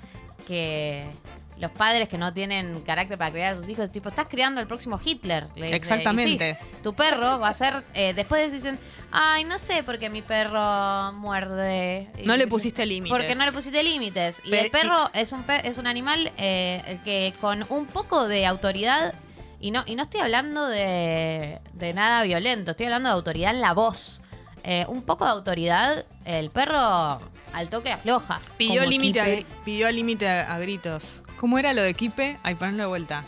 que 0.46 1.10
los 1.58 1.70
padres 1.70 2.08
que 2.08 2.18
no 2.18 2.32
tienen 2.32 2.80
carácter 2.80 3.16
para 3.18 3.30
criar 3.30 3.54
a 3.54 3.56
sus 3.56 3.68
hijos, 3.68 3.90
tipo, 3.92 4.08
estás 4.08 4.26
criando 4.28 4.60
al 4.60 4.66
próximo 4.66 4.98
Hitler. 5.04 5.46
le 5.54 5.62
dice. 5.64 5.76
Exactamente. 5.76 6.58
Sí, 6.60 6.66
tu 6.82 6.94
perro 6.94 7.38
va 7.38 7.48
a 7.48 7.54
ser, 7.54 7.84
eh, 7.94 8.12
después 8.14 8.52
dicen, 8.52 8.78
ay, 9.12 9.44
no 9.44 9.58
sé 9.58 9.82
por 9.84 9.98
qué 10.00 10.10
mi 10.10 10.22
perro 10.22 11.12
muerde. 11.12 12.08
No 12.24 12.36
le 12.36 12.46
pusiste 12.46 12.84
límites. 12.86 13.16
Porque 13.16 13.34
no 13.34 13.44
le 13.44 13.52
pusiste 13.52 13.82
límites. 13.82 14.42
Y 14.44 14.54
el 14.54 14.70
perro 14.70 15.10
es 15.14 15.32
un 15.32 15.42
pe- 15.44 15.66
es 15.68 15.78
un 15.78 15.86
animal 15.86 16.32
eh, 16.36 16.98
que 17.04 17.32
con 17.40 17.64
un 17.68 17.86
poco 17.86 18.26
de 18.26 18.46
autoridad, 18.46 19.14
y 19.60 19.70
no, 19.70 19.84
y 19.86 19.94
no 19.94 20.02
estoy 20.02 20.20
hablando 20.20 20.66
de, 20.66 21.60
de 21.74 21.94
nada 21.94 22.24
violento, 22.24 22.72
estoy 22.72 22.86
hablando 22.86 23.08
de 23.10 23.14
autoridad 23.14 23.52
en 23.54 23.60
la 23.60 23.72
voz. 23.72 24.20
Eh, 24.64 24.84
un 24.88 25.02
poco 25.02 25.24
de 25.24 25.30
autoridad, 25.32 26.04
el 26.24 26.50
perro 26.50 27.20
al 27.52 27.68
toque 27.68 27.90
afloja. 27.90 28.40
Pidió 28.56 28.86
límite 28.86 29.20
a, 29.20 29.64
pidió 29.64 29.90
límite 29.90 30.28
a, 30.28 30.54
a 30.54 30.58
gritos. 30.58 31.22
¿Cómo 31.42 31.58
era 31.58 31.72
lo 31.72 31.82
de 31.82 31.92
Kipe? 31.94 32.38
Ahí 32.44 32.54
ponlo 32.54 32.76
de 32.84 32.86
vuelta. 32.86 33.24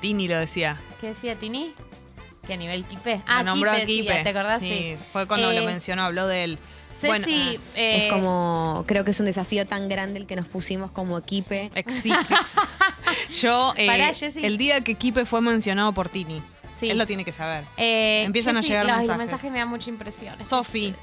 Tini 0.00 0.26
lo 0.26 0.36
decía. 0.38 0.80
¿Qué 1.00 1.06
decía 1.08 1.36
Tini? 1.36 1.74
¿Qué 2.44 2.56
nivel 2.56 2.84
Kipe? 2.86 3.18
Lo 3.18 3.22
Ah, 3.26 3.42
nombró 3.44 3.70
Kipe, 3.70 3.82
a 3.82 3.86
decía, 3.86 4.02
Kipe. 4.14 4.22
¿te 4.24 4.28
acordás? 4.30 4.60
Sí, 4.60 4.96
fue 5.12 5.28
cuando 5.28 5.52
Eh, 5.52 5.60
lo 5.60 5.64
mencionó, 5.66 6.02
habló 6.02 6.26
de 6.26 6.42
él. 6.44 6.58
Ceci, 6.98 7.06
Bueno, 7.06 7.26
eh, 7.28 8.06
es 8.06 8.12
como, 8.12 8.82
creo 8.88 9.04
que 9.04 9.12
es 9.12 9.20
un 9.20 9.26
desafío 9.26 9.64
tan 9.66 9.88
grande 9.88 10.18
el 10.18 10.26
que 10.26 10.34
nos 10.36 10.48
pusimos 10.48 10.90
como 10.90 11.16
equipo. 11.16 11.54
Exipix. 11.74 12.56
Yo, 13.40 13.74
eh, 13.76 13.86
Pará, 13.86 14.10
el 14.42 14.58
día 14.58 14.80
que 14.82 14.96
Kipe 14.96 15.24
fue 15.24 15.40
mencionado 15.40 15.92
por 15.92 16.08
Tini, 16.08 16.42
Sí. 16.74 16.90
él 16.90 16.98
lo 16.98 17.06
tiene 17.06 17.24
que 17.24 17.32
saber. 17.32 17.64
eh, 17.76 18.24
empiezan 18.24 18.56
a 18.56 18.60
llegar 18.62 18.86
los- 18.86 18.96
mensajes. 18.96 19.08
Los 19.08 19.18
mensajes 19.18 19.52
me 19.52 19.58
dan 19.60 19.68
mucha 19.68 19.88
impresión. 19.88 20.44
Sofi, 20.44 20.94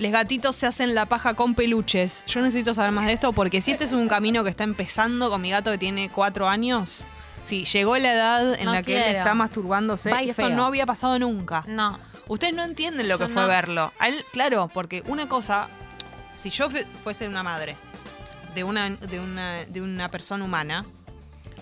los 0.00 0.10
gatitos 0.10 0.56
se 0.56 0.66
hacen 0.66 0.94
la 0.96 1.06
paja 1.06 1.34
con 1.34 1.54
peluches. 1.54 2.24
Yo 2.26 2.40
necesito 2.40 2.74
saber 2.74 2.90
más 2.90 3.06
de 3.06 3.12
esto 3.12 3.32
porque 3.32 3.60
si 3.60 3.70
este 3.70 3.84
es 3.84 3.92
un 3.92 4.08
camino 4.08 4.42
que 4.42 4.50
está 4.50 4.64
empezando 4.64 5.30
con 5.30 5.40
mi 5.40 5.50
gato 5.50 5.70
que 5.70 5.78
tiene 5.78 6.10
cuatro 6.10 6.48
años, 6.48 7.06
si 7.44 7.64
llegó 7.64 7.96
la 7.98 8.12
edad 8.12 8.54
en 8.58 8.64
No 8.64 8.72
la 8.72 8.82
que 8.82 8.94
él 9.10 9.16
está 9.16 9.34
masturbándose, 9.34 10.10
y 10.24 10.30
esto 10.30 10.42
feo. 10.46 10.50
no 10.56 10.64
había 10.66 10.86
pasado 10.86 11.18
nunca. 11.18 11.64
No. 11.68 11.98
Ustedes 12.28 12.54
no 12.54 12.62
entienden 12.64 13.08
lo 13.08 13.18
Yo 13.18 13.26
que 13.26 13.32
fue 13.32 13.42
no. 13.42 13.48
verlo. 13.48 13.92
A 13.98 14.08
él, 14.08 14.24
claro, 14.32 14.70
porque 14.72 15.02
una 15.06 15.28
cosa, 15.28 15.68
si 16.34 16.50
yo 16.50 16.70
fue- 16.70 16.86
fuese 17.04 17.26
una 17.28 17.42
madre 17.42 17.76
de 18.54 18.64
una, 18.64 18.90
de 18.90 19.20
una, 19.20 19.64
de 19.64 19.80
una 19.82 20.10
persona 20.10 20.44
humana, 20.44 20.84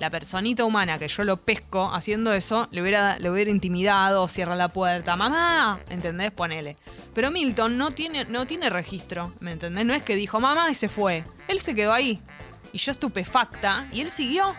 la 0.00 0.11
personita 0.11 0.64
humana 0.64 0.99
que 0.99 1.09
yo 1.09 1.25
lo 1.25 1.38
pesco 1.38 1.93
haciendo 1.93 2.33
eso, 2.33 2.69
le 2.71 2.83
hubiera, 2.83 3.19
le 3.19 3.31
hubiera 3.31 3.50
intimidado, 3.50 4.28
cierra 4.28 4.55
la 4.55 4.69
puerta, 4.69 5.17
mamá, 5.17 5.81
¿entendés? 5.90 6.31
Ponele. 6.31 6.76
Pero 7.14 7.31
Milton 7.31 7.78
no 7.78 7.90
tiene, 7.90 8.25
no 8.26 8.47
tiene 8.47 8.71
registro, 8.71 9.33
¿me 9.40 9.52
entendés? 9.52 9.85
No 9.85 9.95
es 9.95 10.02
que 10.02 10.17
dijo 10.17 10.40
mamá 10.40 10.71
y 10.71 10.75
se 10.75 10.88
fue. 10.88 11.25
Él 11.49 11.61
se 11.61 11.75
quedó 11.75 11.93
ahí. 11.93 12.21
Y 12.73 12.78
yo 12.78 12.93
estupefacta, 12.93 13.88
y 13.93 14.00
él 14.00 14.11
siguió 14.11 14.55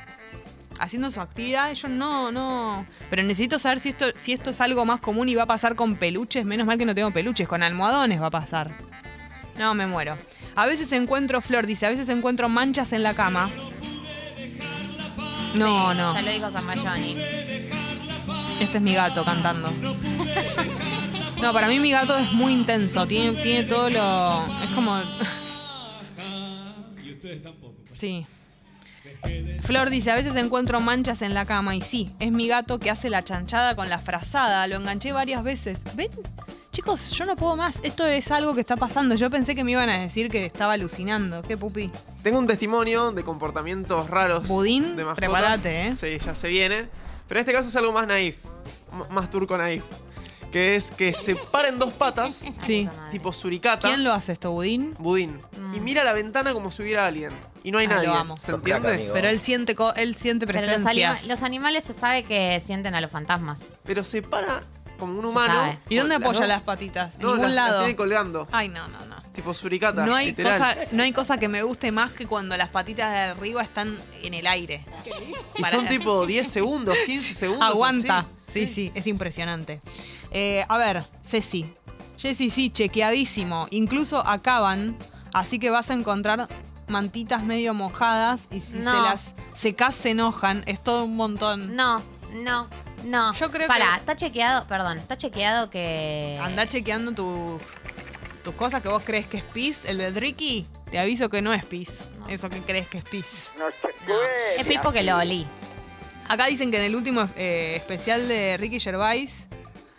haciendo 0.79 1.12
su 1.12 1.22
actividad. 1.22 1.72
Yo 1.74 1.88
no, 1.88 2.31
no. 2.31 2.86
Pero 3.10 3.22
necesito 3.24 3.60
saber 3.60 3.79
si 3.79 3.89
esto, 3.89 4.05
si 4.15 4.34
esto 4.34 4.50
es 4.50 4.62
algo 4.62 4.86
más 4.86 5.00
común 5.00 5.29
y 5.29 5.36
va 5.36 5.43
a 5.43 5.48
pasar 5.48 5.75
con 5.75 5.96
peluches. 5.96 6.46
Menos 6.46 6.65
mal 6.65 6.77
que 6.77 6.86
no 6.86 6.96
tengo 6.96 7.12
peluches, 7.12 7.48
con 7.48 7.62
almohadones 7.62 8.22
va 8.22 8.27
a 8.27 8.31
pasar. 8.31 8.72
No, 9.58 9.74
me 9.74 9.86
muero. 9.86 10.17
A 10.55 10.65
veces 10.65 10.91
encuentro, 10.93 11.41
Flor 11.41 11.67
dice, 11.67 11.86
a 11.86 11.89
veces 11.89 12.10
encuentro 12.10 12.50
manchas 12.50 12.93
en 12.93 13.03
la 13.03 13.13
cama. 13.13 13.51
No, 15.55 15.91
Sí, 15.91 15.97
no. 15.97 16.13
Ya 16.13 16.21
lo 16.21 16.31
dijo 16.31 16.51
San 16.51 16.65
Mayoni. 16.65 17.15
Este 18.59 18.77
es 18.77 18.83
mi 18.83 18.93
gato 18.93 19.23
cantando. 19.25 19.73
No, 21.41 21.53
para 21.53 21.69
mí 21.69 21.79
mi 21.79 21.91
gato 21.91 22.17
es 22.17 22.33
muy 22.33 22.51
intenso. 22.51 23.07
Tiene, 23.07 23.41
tiene 23.41 23.63
todo 23.63 23.89
lo. 23.89 24.61
Es 24.61 24.71
como. 24.71 25.01
Sí. 27.95 28.25
Flor 29.61 29.89
dice, 29.89 30.11
a 30.11 30.15
veces 30.15 30.35
encuentro 30.35 30.79
manchas 30.79 31.21
en 31.21 31.33
la 31.33 31.45
cama 31.45 31.75
y 31.75 31.81
sí, 31.81 32.09
es 32.19 32.31
mi 32.31 32.47
gato 32.47 32.79
que 32.79 32.89
hace 32.89 33.09
la 33.09 33.23
chanchada 33.23 33.75
con 33.75 33.89
la 33.89 33.99
frazada, 33.99 34.65
lo 34.67 34.77
enganché 34.77 35.11
varias 35.11 35.43
veces. 35.43 35.83
¿Ven? 35.95 36.09
Chicos, 36.79 37.12
yo 37.12 37.25
no 37.25 37.36
puedo 37.36 37.57
más, 37.57 37.81
esto 37.83 38.05
es 38.05 38.31
algo 38.31 38.53
que 38.53 38.62
está 38.62 38.77
pasando, 38.77 39.13
yo 39.15 39.29
pensé 39.29 39.53
que 39.53 39.65
me 39.65 39.71
iban 39.74 39.89
a 39.89 39.98
decir 40.00 40.29
que 40.29 40.45
estaba 40.45 40.71
alucinando. 40.71 41.41
¿Qué 41.41 41.57
pupi? 41.57 41.91
Tengo 42.24 42.39
un 42.39 42.48
testimonio 42.48 43.12
de 43.12 43.21
comportamientos 43.21 44.09
raros. 44.09 44.48
Budín, 44.48 44.95
de 44.95 45.03
prepárate, 45.13 45.88
¿eh? 45.88 45.93
Sí, 45.93 46.17
ya 46.25 46.33
se 46.33 46.48
viene. 46.48 46.88
Pero 47.27 47.38
en 47.38 47.41
este 47.41 47.51
caso 47.51 47.67
es 47.67 47.75
algo 47.75 47.91
más 47.91 48.07
naif. 48.07 48.38
Más 49.09 49.29
turco 49.29 49.57
naif. 49.57 49.83
Que 50.53 50.77
es 50.77 50.89
que 50.91 51.12
se 51.13 51.36
para 51.36 51.67
en 51.67 51.79
dos 51.79 51.91
patas, 51.91 52.45
Sí. 52.65 52.88
Tipo 53.12 53.33
suricata. 53.33 53.86
¿Quién 53.89 54.05
lo 54.05 54.13
hace 54.13 54.31
esto, 54.31 54.51
Budín? 54.51 54.95
Budín. 55.00 55.38
Y 55.75 55.81
mira 55.81 56.05
la 56.05 56.13
ventana 56.13 56.53
como 56.53 56.71
si 56.71 56.81
hubiera 56.83 57.07
alguien. 57.07 57.31
Y 57.62 57.71
no 57.71 57.79
hay 57.79 57.88
Ah, 57.88 57.89
lo 57.89 57.95
nadie. 57.98 58.09
amo. 58.17 58.38
¿Se 58.38 58.53
entiende? 58.53 59.09
Pero 59.12 59.27
él 59.27 59.41
siente, 59.41 59.75
co- 59.75 59.93
él 59.95 60.15
siente 60.15 60.48
Pero 60.48 60.59
los, 60.59 60.65
presencias. 60.65 61.19
anima- 61.19 61.33
los 61.33 61.43
animales 61.43 61.83
se 61.83 61.93
sabe 61.93 62.24
que 62.24 62.57
sienten 62.62 62.95
a 62.95 63.01
los 63.01 63.12
fantasmas. 63.12 63.81
Pero 63.83 64.05
se 64.05 64.21
para 64.21 64.62
como 64.99 65.17
un 65.17 65.25
humano. 65.25 65.53
sabe. 65.55 65.79
¿Y 65.89 65.95
dónde 65.95 66.15
apoya 66.15 66.39
dos- 66.41 66.47
las 66.47 66.61
patitas? 66.61 67.15
En 67.15 67.21
No, 67.21 67.29
ningún 67.35 67.55
las, 67.55 67.55
las 67.55 67.65
lado. 67.69 67.79
tiene 67.79 67.95
colgando. 67.95 68.47
Ay, 68.51 68.69
no, 68.69 68.87
no, 68.87 69.03
no. 69.05 69.15
Tipo 69.33 69.53
suricata. 69.53 70.05
No 70.05 70.13
hay, 70.15 70.27
literal. 70.27 70.57
cosa, 70.59 70.75
no 70.91 71.03
hay 71.03 71.13
cosa 71.13 71.37
que 71.37 71.47
me 71.47 71.63
guste 71.63 71.91
más 71.91 72.11
que 72.13 72.27
cuando 72.27 72.57
las 72.57 72.69
patitas 72.69 73.11
de 73.13 73.19
arriba 73.19 73.61
están 73.63 73.97
en 74.21 74.33
el 74.33 74.45
aire. 74.47 74.85
Y 75.55 75.61
para- 75.61 75.71
son 75.75 75.87
tipo 75.87 76.25
10 76.25 76.47
segundos, 76.47 76.95
15 77.05 77.33
segundos. 77.35 77.67
Aguanta. 77.67 78.19
así. 78.45 78.67
Sí, 78.67 78.73
sí, 78.73 78.91
es 78.95 79.07
impresionante. 79.07 79.81
Eh, 80.31 80.65
a 80.67 80.77
ver, 80.77 81.05
Ceci. 81.23 81.71
Jessy, 82.17 82.49
sí, 82.49 82.69
chequeadísimo. 82.69 83.67
Incluso 83.71 84.27
acaban, 84.27 84.97
así 85.33 85.57
que 85.57 85.69
vas 85.69 85.89
a 85.89 85.93
encontrar 85.93 86.49
mantitas 86.87 87.43
medio 87.43 87.73
mojadas 87.73 88.47
y 88.51 88.59
si 88.59 88.79
No. 88.79 88.91
se 88.91 88.97
las 88.97 89.35
secas 89.53 89.95
se 89.95 90.09
enojan. 90.09 90.63
Es 90.65 90.83
todo 90.83 91.05
un 91.05 91.15
montón. 91.15 91.75
No, 91.77 92.01
no, 92.43 92.67
no. 93.05 93.33
Yo 93.33 93.51
creo 93.51 93.67
Pará, 93.67 93.93
que- 93.93 93.99
está 93.99 94.15
chequeado, 94.15 94.67
perdón, 94.67 94.97
está 94.97 95.17
chequeado 95.17 95.69
que. 95.69 96.39
Anda 96.41 96.67
chequeando 96.67 97.13
tu- 97.13 97.59
tus 98.43 98.53
cosas 98.55 98.81
que 98.81 98.89
vos 98.89 99.03
crees 99.05 99.27
que 99.27 99.37
es 99.37 99.43
pis. 99.43 99.85
El 99.85 99.97
de 99.97 100.11
Ricky, 100.11 100.65
te 100.91 100.99
aviso 100.99 101.29
que 101.29 101.41
no 101.41 101.53
es 101.53 101.65
pis. 101.65 102.09
No. 102.19 102.27
Eso 102.29 102.49
que 102.49 102.61
crees 102.61 102.87
que 102.87 102.99
es 102.99 103.03
pis. 103.03 103.51
No, 103.57 103.65
es 104.57 104.65
pipo 104.65 104.91
que 104.91 105.03
lo 105.03 105.17
olí. 105.17 105.45
Acá 106.27 106.45
dicen 106.47 106.69
que 106.71 106.77
en 106.77 106.83
el 106.83 106.95
último 106.95 107.27
eh, 107.35 107.73
especial 107.75 108.27
de 108.27 108.55
Ricky 108.57 108.79
Gervais 108.79 109.47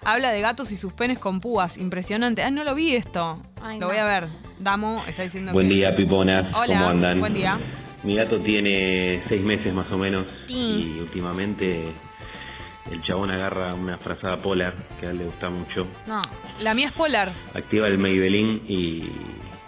habla 0.02 0.30
de 0.30 0.40
gatos 0.40 0.70
y 0.72 0.76
sus 0.76 0.92
penes 0.92 1.18
con 1.18 1.40
púas. 1.40 1.76
Impresionante. 1.76 2.42
Ah, 2.42 2.50
no 2.50 2.64
lo 2.64 2.74
vi 2.74 2.94
esto. 2.94 3.42
Ay, 3.60 3.78
lo 3.78 3.86
no. 3.86 3.92
voy 3.92 3.98
a 3.98 4.04
ver. 4.04 4.28
Damo 4.58 5.02
está 5.06 5.22
diciendo 5.22 5.52
Buen 5.52 5.68
que... 5.68 5.74
día, 5.74 5.96
piponas. 5.96 6.46
Hola, 6.54 6.74
¿Cómo 6.78 6.88
andan? 6.90 7.18
buen 7.20 7.34
día. 7.34 7.58
Mi 8.04 8.14
gato 8.14 8.38
tiene 8.38 9.20
seis 9.28 9.42
meses 9.42 9.74
más 9.74 9.90
o 9.92 9.98
menos 9.98 10.26
Sí. 10.46 10.94
y 10.96 11.00
últimamente 11.00 11.92
el 12.90 13.02
chabón 13.02 13.30
agarra 13.30 13.74
una 13.74 13.96
frazada 13.98 14.36
polar 14.36 14.74
que 14.98 15.06
a 15.06 15.10
él 15.10 15.18
le 15.18 15.24
gusta 15.24 15.48
mucho, 15.50 15.86
No. 16.06 16.20
La 16.60 16.74
mía 16.74 16.86
es 16.86 16.92
polar. 16.92 17.32
activa 17.54 17.86
el 17.88 17.98
Maybelline 17.98 18.62
y 18.68 19.08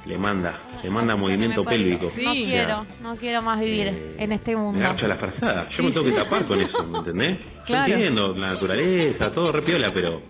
le 0.06 0.18
manda, 0.18 0.58
le 0.82 0.90
manda 0.90 1.14
movimiento 1.16 1.62
me 1.64 1.70
pélvico. 1.70 2.04
Sí. 2.06 2.24
No 2.24 2.32
quiero, 2.32 2.86
no 3.02 3.16
quiero 3.16 3.42
más 3.42 3.60
vivir 3.60 3.86
Eh, 3.88 4.16
en 4.18 4.32
este 4.32 4.56
Me 4.56 4.60
mundo. 4.62 4.80
garcha 4.80 5.06
la 5.06 5.16
frazada. 5.16 5.68
Yo 5.70 5.74
Sí, 5.76 5.82
me 5.84 5.90
tengo 5.92 6.06
sí. 6.06 6.10
que 6.12 6.16
tapar 6.16 6.44
con 6.44 6.60
eso, 6.60 6.84
¿me 6.84 6.98
entendés? 6.98 7.38
Claro. 7.66 7.88
Yo 7.88 7.94
entiendo 7.94 8.34
la 8.36 8.46
naturaleza, 8.48 9.30
todo 9.32 9.52
repiola, 9.52 9.92
pero 9.94 10.20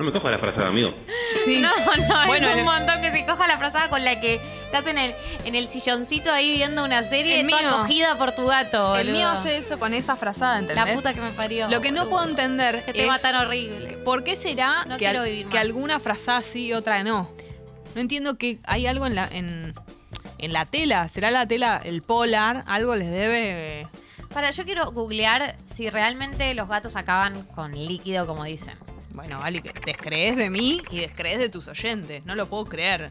no 0.00 0.06
me 0.06 0.12
coja 0.12 0.30
la 0.30 0.38
frazada, 0.38 0.68
amigo. 0.68 0.92
Sí. 1.44 1.60
No, 1.60 1.70
no, 1.70 2.26
Bueno, 2.26 2.48
es 2.48 2.52
un 2.54 2.58
el- 2.60 2.64
montón 2.64 3.02
que 3.02 3.12
se 3.12 3.24
coja 3.26 3.46
la 3.46 3.56
frazada 3.58 3.88
con 3.88 4.04
la 4.04 4.20
que 4.20 4.40
estás 4.64 4.86
en 4.86 4.98
el, 4.98 5.14
en 5.44 5.54
el 5.54 5.68
silloncito 5.68 6.32
ahí 6.32 6.52
viendo 6.54 6.84
una 6.84 7.02
serie 7.02 7.40
El 7.40 7.48
toda 7.48 7.60
mío- 7.62 7.70
cogida 7.78 8.16
por 8.18 8.32
tu 8.32 8.46
gato. 8.46 8.96
El 8.96 9.12
mío 9.12 9.28
hace 9.28 9.56
eso 9.58 9.78
con 9.78 9.94
esa 9.94 10.16
frazada, 10.16 10.58
¿entendés? 10.58 10.86
La 10.86 10.94
puta 10.94 11.14
que 11.14 11.20
me 11.20 11.30
parió. 11.30 11.68
Lo 11.68 11.80
que 11.80 11.92
no 11.92 12.00
boludo. 12.04 12.10
puedo 12.16 12.28
entender 12.30 12.82
Qué 12.84 12.90
es 12.92 12.96
tema 12.96 13.18
tan 13.18 13.36
horrible. 13.36 13.98
por 13.98 14.24
qué 14.24 14.36
será 14.36 14.84
No 14.86 14.96
que, 14.96 15.06
al- 15.06 15.48
que 15.50 15.58
alguna 15.58 16.00
frazada 16.00 16.42
sí 16.42 16.66
y 16.66 16.72
otra 16.72 17.02
no. 17.04 17.30
No 17.94 18.00
entiendo 18.00 18.36
que 18.38 18.58
hay 18.64 18.86
algo 18.86 19.06
en 19.06 19.14
la 19.14 19.26
en, 19.30 19.74
en 20.38 20.52
la 20.52 20.64
tela. 20.66 21.08
¿Será 21.08 21.30
la 21.30 21.46
tela 21.46 21.80
el 21.84 22.02
polar? 22.02 22.64
Algo 22.66 22.96
les 22.96 23.10
debe... 23.10 23.86
Para, 24.32 24.50
yo 24.52 24.64
quiero 24.64 24.92
googlear 24.92 25.56
si 25.64 25.90
realmente 25.90 26.54
los 26.54 26.68
gatos 26.68 26.94
acaban 26.94 27.42
con 27.46 27.72
líquido, 27.72 28.28
como 28.28 28.44
dicen. 28.44 28.78
Bueno, 29.12 29.40
Ali, 29.42 29.60
descrees 29.84 30.36
de 30.36 30.50
mí 30.50 30.80
y 30.90 31.00
descrees 31.00 31.38
de 31.38 31.48
tus 31.48 31.66
oyentes. 31.68 32.24
No 32.24 32.34
lo 32.34 32.46
puedo 32.46 32.64
creer. 32.64 33.10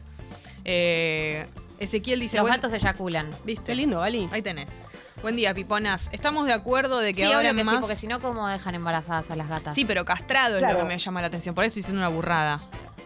Eh, 0.64 1.46
Ezequiel 1.78 2.20
dice... 2.20 2.36
Los 2.36 2.42
"Buen- 2.44 2.54
gatos 2.54 2.72
eyaculan. 2.72 3.30
¿Viste? 3.44 3.64
Qué 3.66 3.74
lindo, 3.74 4.02
Ali. 4.02 4.28
Ahí 4.32 4.42
tenés. 4.42 4.84
Buen 5.22 5.36
día, 5.36 5.52
piponas. 5.54 6.08
Estamos 6.12 6.46
de 6.46 6.52
acuerdo 6.54 6.98
de 6.98 7.12
que 7.12 7.26
Sí, 7.26 7.32
ahora 7.32 7.52
que 7.54 7.62
más... 7.64 7.74
sí, 7.74 7.80
porque 7.80 7.96
si 7.96 8.06
no, 8.06 8.20
¿cómo 8.20 8.46
dejan 8.48 8.74
embarazadas 8.74 9.30
a 9.30 9.36
las 9.36 9.48
gatas? 9.48 9.74
Sí, 9.74 9.84
pero 9.84 10.04
castrado 10.04 10.56
es 10.56 10.62
lo 10.62 10.76
que 10.78 10.84
me 10.84 10.98
llama 10.98 11.20
la 11.20 11.26
atención. 11.26 11.54
Por 11.54 11.64
eso 11.64 11.68
estoy 11.70 11.80
diciendo 11.82 12.00
una 12.00 12.08
burrada. 12.14 12.60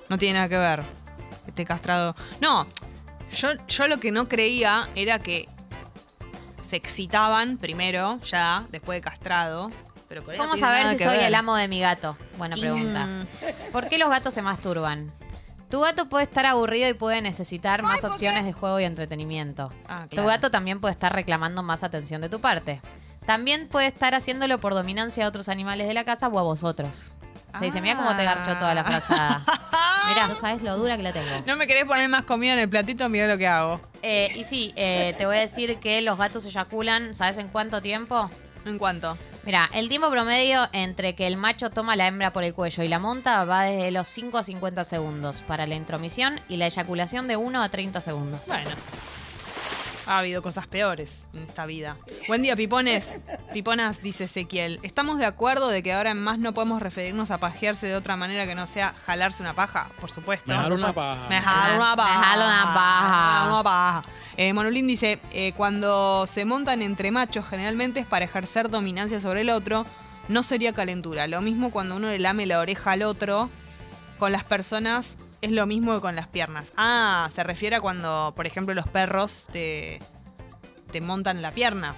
No 0.09 0.17
tiene 0.19 0.35
nada 0.35 0.49
que 0.49 0.57
ver. 0.59 0.83
Este 1.47 1.65
castrado. 1.65 2.15
No, 2.41 2.67
yo, 3.33 3.49
yo 3.67 3.89
lo 3.89 3.99
que 3.99 4.13
no 4.13 4.29
creía 4.29 4.89
era 4.95 5.19
que 5.21 5.49
se 6.61 6.77
excitaban 6.77 7.59
primero, 7.59 8.21
ya, 8.21 8.65
después 8.71 8.97
de 8.97 9.01
castrado. 9.03 9.71
Pero 10.15 10.23
por 10.23 10.33
ahí 10.35 10.39
no 10.39 10.45
¿Cómo 10.45 10.55
tiene 10.55 10.69
saber 10.69 10.83
nada 10.83 10.93
si 10.93 10.99
que 10.99 11.05
soy 11.07 11.17
ver. 11.17 11.27
el 11.27 11.35
amo 11.35 11.57
de 11.57 11.67
mi 11.67 11.81
gato? 11.81 12.17
Buena 12.39 12.55
pregunta. 12.55 13.09
¿Por 13.73 13.89
qué 13.89 13.99
los 13.99 14.09
gatos 14.09 14.33
se 14.33 14.43
masturban? 14.43 15.11
Tu 15.71 15.81
gato 15.81 16.09
puede 16.09 16.23
estar 16.23 16.47
aburrido 16.47 16.89
y 16.89 16.95
puede 16.95 17.21
necesitar 17.21 17.83
más 17.83 18.05
opciones 18.05 18.45
de 18.45 18.53
juego 18.53 18.79
y 18.79 18.85
entretenimiento. 18.85 19.73
Ah, 19.89 20.03
Tu 20.05 20.11
claro. 20.11 20.29
gato 20.29 20.51
también 20.53 20.81
puede 20.81 20.93
estar 20.93 21.13
reclamando 21.13 21.65
más 21.65 21.83
atención 21.83 22.21
de 22.21 22.29
tu 22.29 22.41
parte. 22.41 22.81
También 23.27 23.67
puede 23.67 23.89
estar 23.89 24.15
haciéndolo 24.15 24.61
por 24.61 24.75
dominancia 24.75 25.25
a 25.25 25.29
otros 25.29 25.49
animales 25.49 25.89
de 25.89 25.95
la 25.95 26.05
casa 26.05 26.29
o 26.29 26.39
a 26.39 26.43
vosotros. 26.43 27.15
Te 27.59 27.65
dice, 27.65 27.81
mira 27.81 27.97
cómo 27.97 28.15
te 28.15 28.23
garchó 28.23 28.57
toda 28.57 28.73
la 28.73 28.85
frazada. 28.85 29.43
Mirá, 30.09 30.29
no 30.29 30.37
sabes 30.37 30.63
lo 30.63 30.77
dura 30.77 30.97
que 30.97 31.03
la 31.03 31.13
tengo. 31.13 31.27
No 31.45 31.57
me 31.57 31.67
querés 31.67 31.87
poner 31.87 32.09
más 32.09 32.23
comida 32.23 32.53
en 32.53 32.61
el 32.61 32.69
platito, 32.69 33.09
mira 33.09 33.27
lo 33.27 33.37
que 33.37 33.49
hago. 33.49 33.81
Eh, 34.03 34.29
y 34.37 34.45
sí, 34.45 34.73
eh, 34.77 35.13
te 35.19 35.27
voy 35.27 35.39
a 35.39 35.41
decir 35.41 35.79
que 35.79 36.03
los 36.03 36.17
gatos 36.19 36.47
eyaculan, 36.47 37.17
¿sabes 37.17 37.37
en 37.39 37.49
cuánto 37.49 37.83
tiempo? 37.83 38.31
¿En 38.65 38.79
cuánto? 38.79 39.19
Mira, 39.45 39.69
el 39.75 39.89
tiempo 39.89 40.11
promedio 40.11 40.69
entre 40.73 41.15
que 41.15 41.27
el 41.27 41.37
macho 41.37 41.71
toma 41.71 41.93
a 41.93 41.97
la 41.97 42.07
hembra 42.07 42.33
por 42.33 42.45
el 42.45 42.55
cuello 42.55 42.83
y 42.83 42.89
la 42.89 42.99
monta 42.99 43.45
va 43.45 43.65
desde 43.65 43.91
los 43.91 44.09
5 44.09 44.39
a 44.39 44.45
50 44.45 44.85
segundos 44.85 45.43
para 45.47 45.67
la 45.67 45.75
intromisión 45.75 46.41
y 46.49 46.57
la 46.57 46.67
eyaculación 46.67 47.29
de 47.29 47.37
1 47.37 47.63
a 47.63 47.69
30 47.69 48.01
segundos. 48.01 48.41
Bueno. 48.47 48.71
Ha 50.07 50.19
habido 50.19 50.43
cosas 50.43 50.67
peores 50.67 51.29
en 51.33 51.45
esta 51.45 51.65
vida. 51.65 51.97
Buen 52.29 52.43
día, 52.43 52.55
pipones. 52.57 53.15
Piponas, 53.55 54.03
dice 54.03 54.25
Ezequiel. 54.25 54.79
¿Estamos 54.83 55.19
de 55.19 55.25
acuerdo 55.25 55.69
de 55.69 55.83
que 55.83 55.95
ahora 55.95 56.11
en 56.11 56.23
más 56.23 56.39
no 56.39 56.53
podemos 56.53 56.83
referirnos 56.83 57.31
a 57.31 57.39
pajearse 57.39 57.87
de 57.87 57.97
otra 57.97 58.15
manera 58.15 58.47
que 58.47 58.55
no 58.55 58.67
sea 58.67 58.95
jalarse 59.07 59.43
una 59.43 59.55
paja? 59.55 59.89
Por 60.01 60.11
supuesto. 60.11 60.45
Me 60.47 60.57
jalo 60.57 60.75
una 60.75 60.93
paja. 60.93 61.27
Me 61.31 61.41
jalo 61.41 61.77
una 61.77 61.91
Me 61.93 61.97
paja. 61.97 62.23
jalo 62.23 62.45
una 62.45 62.75
paja. 62.75 63.03
Me 63.03 63.15
jalo 63.15 63.55
una 63.55 63.63
paja. 63.65 64.05
Eh, 64.37 64.53
Manolín 64.53 64.87
dice, 64.87 65.21
eh, 65.33 65.53
cuando 65.57 66.27
se 66.27 66.45
montan 66.45 66.83
entre 66.83 67.11
machos 67.11 67.47
generalmente 67.49 68.01
es 68.01 68.07
para 68.07 68.25
ejercer 68.25 68.69
dominancia 68.69 69.21
sobre 69.21 69.43
el 69.43 69.51
otro, 69.51 69.87
no 70.29 70.43
sería 70.43 70.73
calentura. 70.73 71.27
Lo 71.27 71.41
mismo 71.41 71.71
cuando 71.71 71.97
uno 71.97 72.09
le 72.09 72.19
lame 72.19 72.47
la 72.47 72.59
oreja 72.59 72.93
al 72.93 73.03
otro, 73.03 73.51
con 74.19 74.33
las 74.33 74.45
personas 74.45 75.19
es 75.41 75.51
lo 75.51 75.67
mismo 75.67 75.95
que 75.95 76.01
con 76.01 76.17
las 76.17 76.27
piernas. 76.27 76.73
Ah, 76.77 77.29
se 77.33 77.45
refiere 77.45 77.77
a 77.77 77.81
cuando, 77.81 78.33
por 78.35 78.47
ejemplo, 78.47 78.75
los 78.75 78.89
perros 78.89 79.47
te, 79.53 80.01
te 80.91 81.01
montan 81.01 81.43
la 81.43 81.53
pierna. 81.53 81.95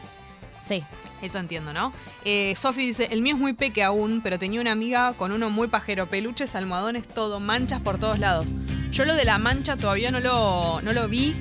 Sí. 0.62 0.83
Eso 1.23 1.38
entiendo, 1.38 1.73
¿no? 1.73 1.93
Eh, 2.25 2.55
Sofi 2.57 2.85
dice, 2.85 3.09
el 3.12 3.23
mío 3.23 3.37
es 3.37 3.40
muy 3.40 3.52
peque 3.52 3.85
aún, 3.85 4.21
pero 4.23 4.38
tenía 4.38 4.61
una 4.61 4.73
amiga 4.73 5.12
con 5.14 5.33
uno 5.33 5.49
muy 5.49 5.69
pajero, 5.69 6.07
peluches, 6.07 6.55
almohadones, 6.57 7.07
todo, 7.07 7.40
manchas 7.40 7.81
por 7.81 7.99
todos 7.99 8.19
lados. 8.19 8.49
Yo 8.90 9.05
lo 9.05 9.14
de 9.14 9.25
la 9.25 9.38
mancha 9.38 9.76
todavía 9.76 10.11
no 10.11 10.21
lo, 10.21 10.81
no 10.83 10.93
lo 10.93 11.09
vi. 11.09 11.37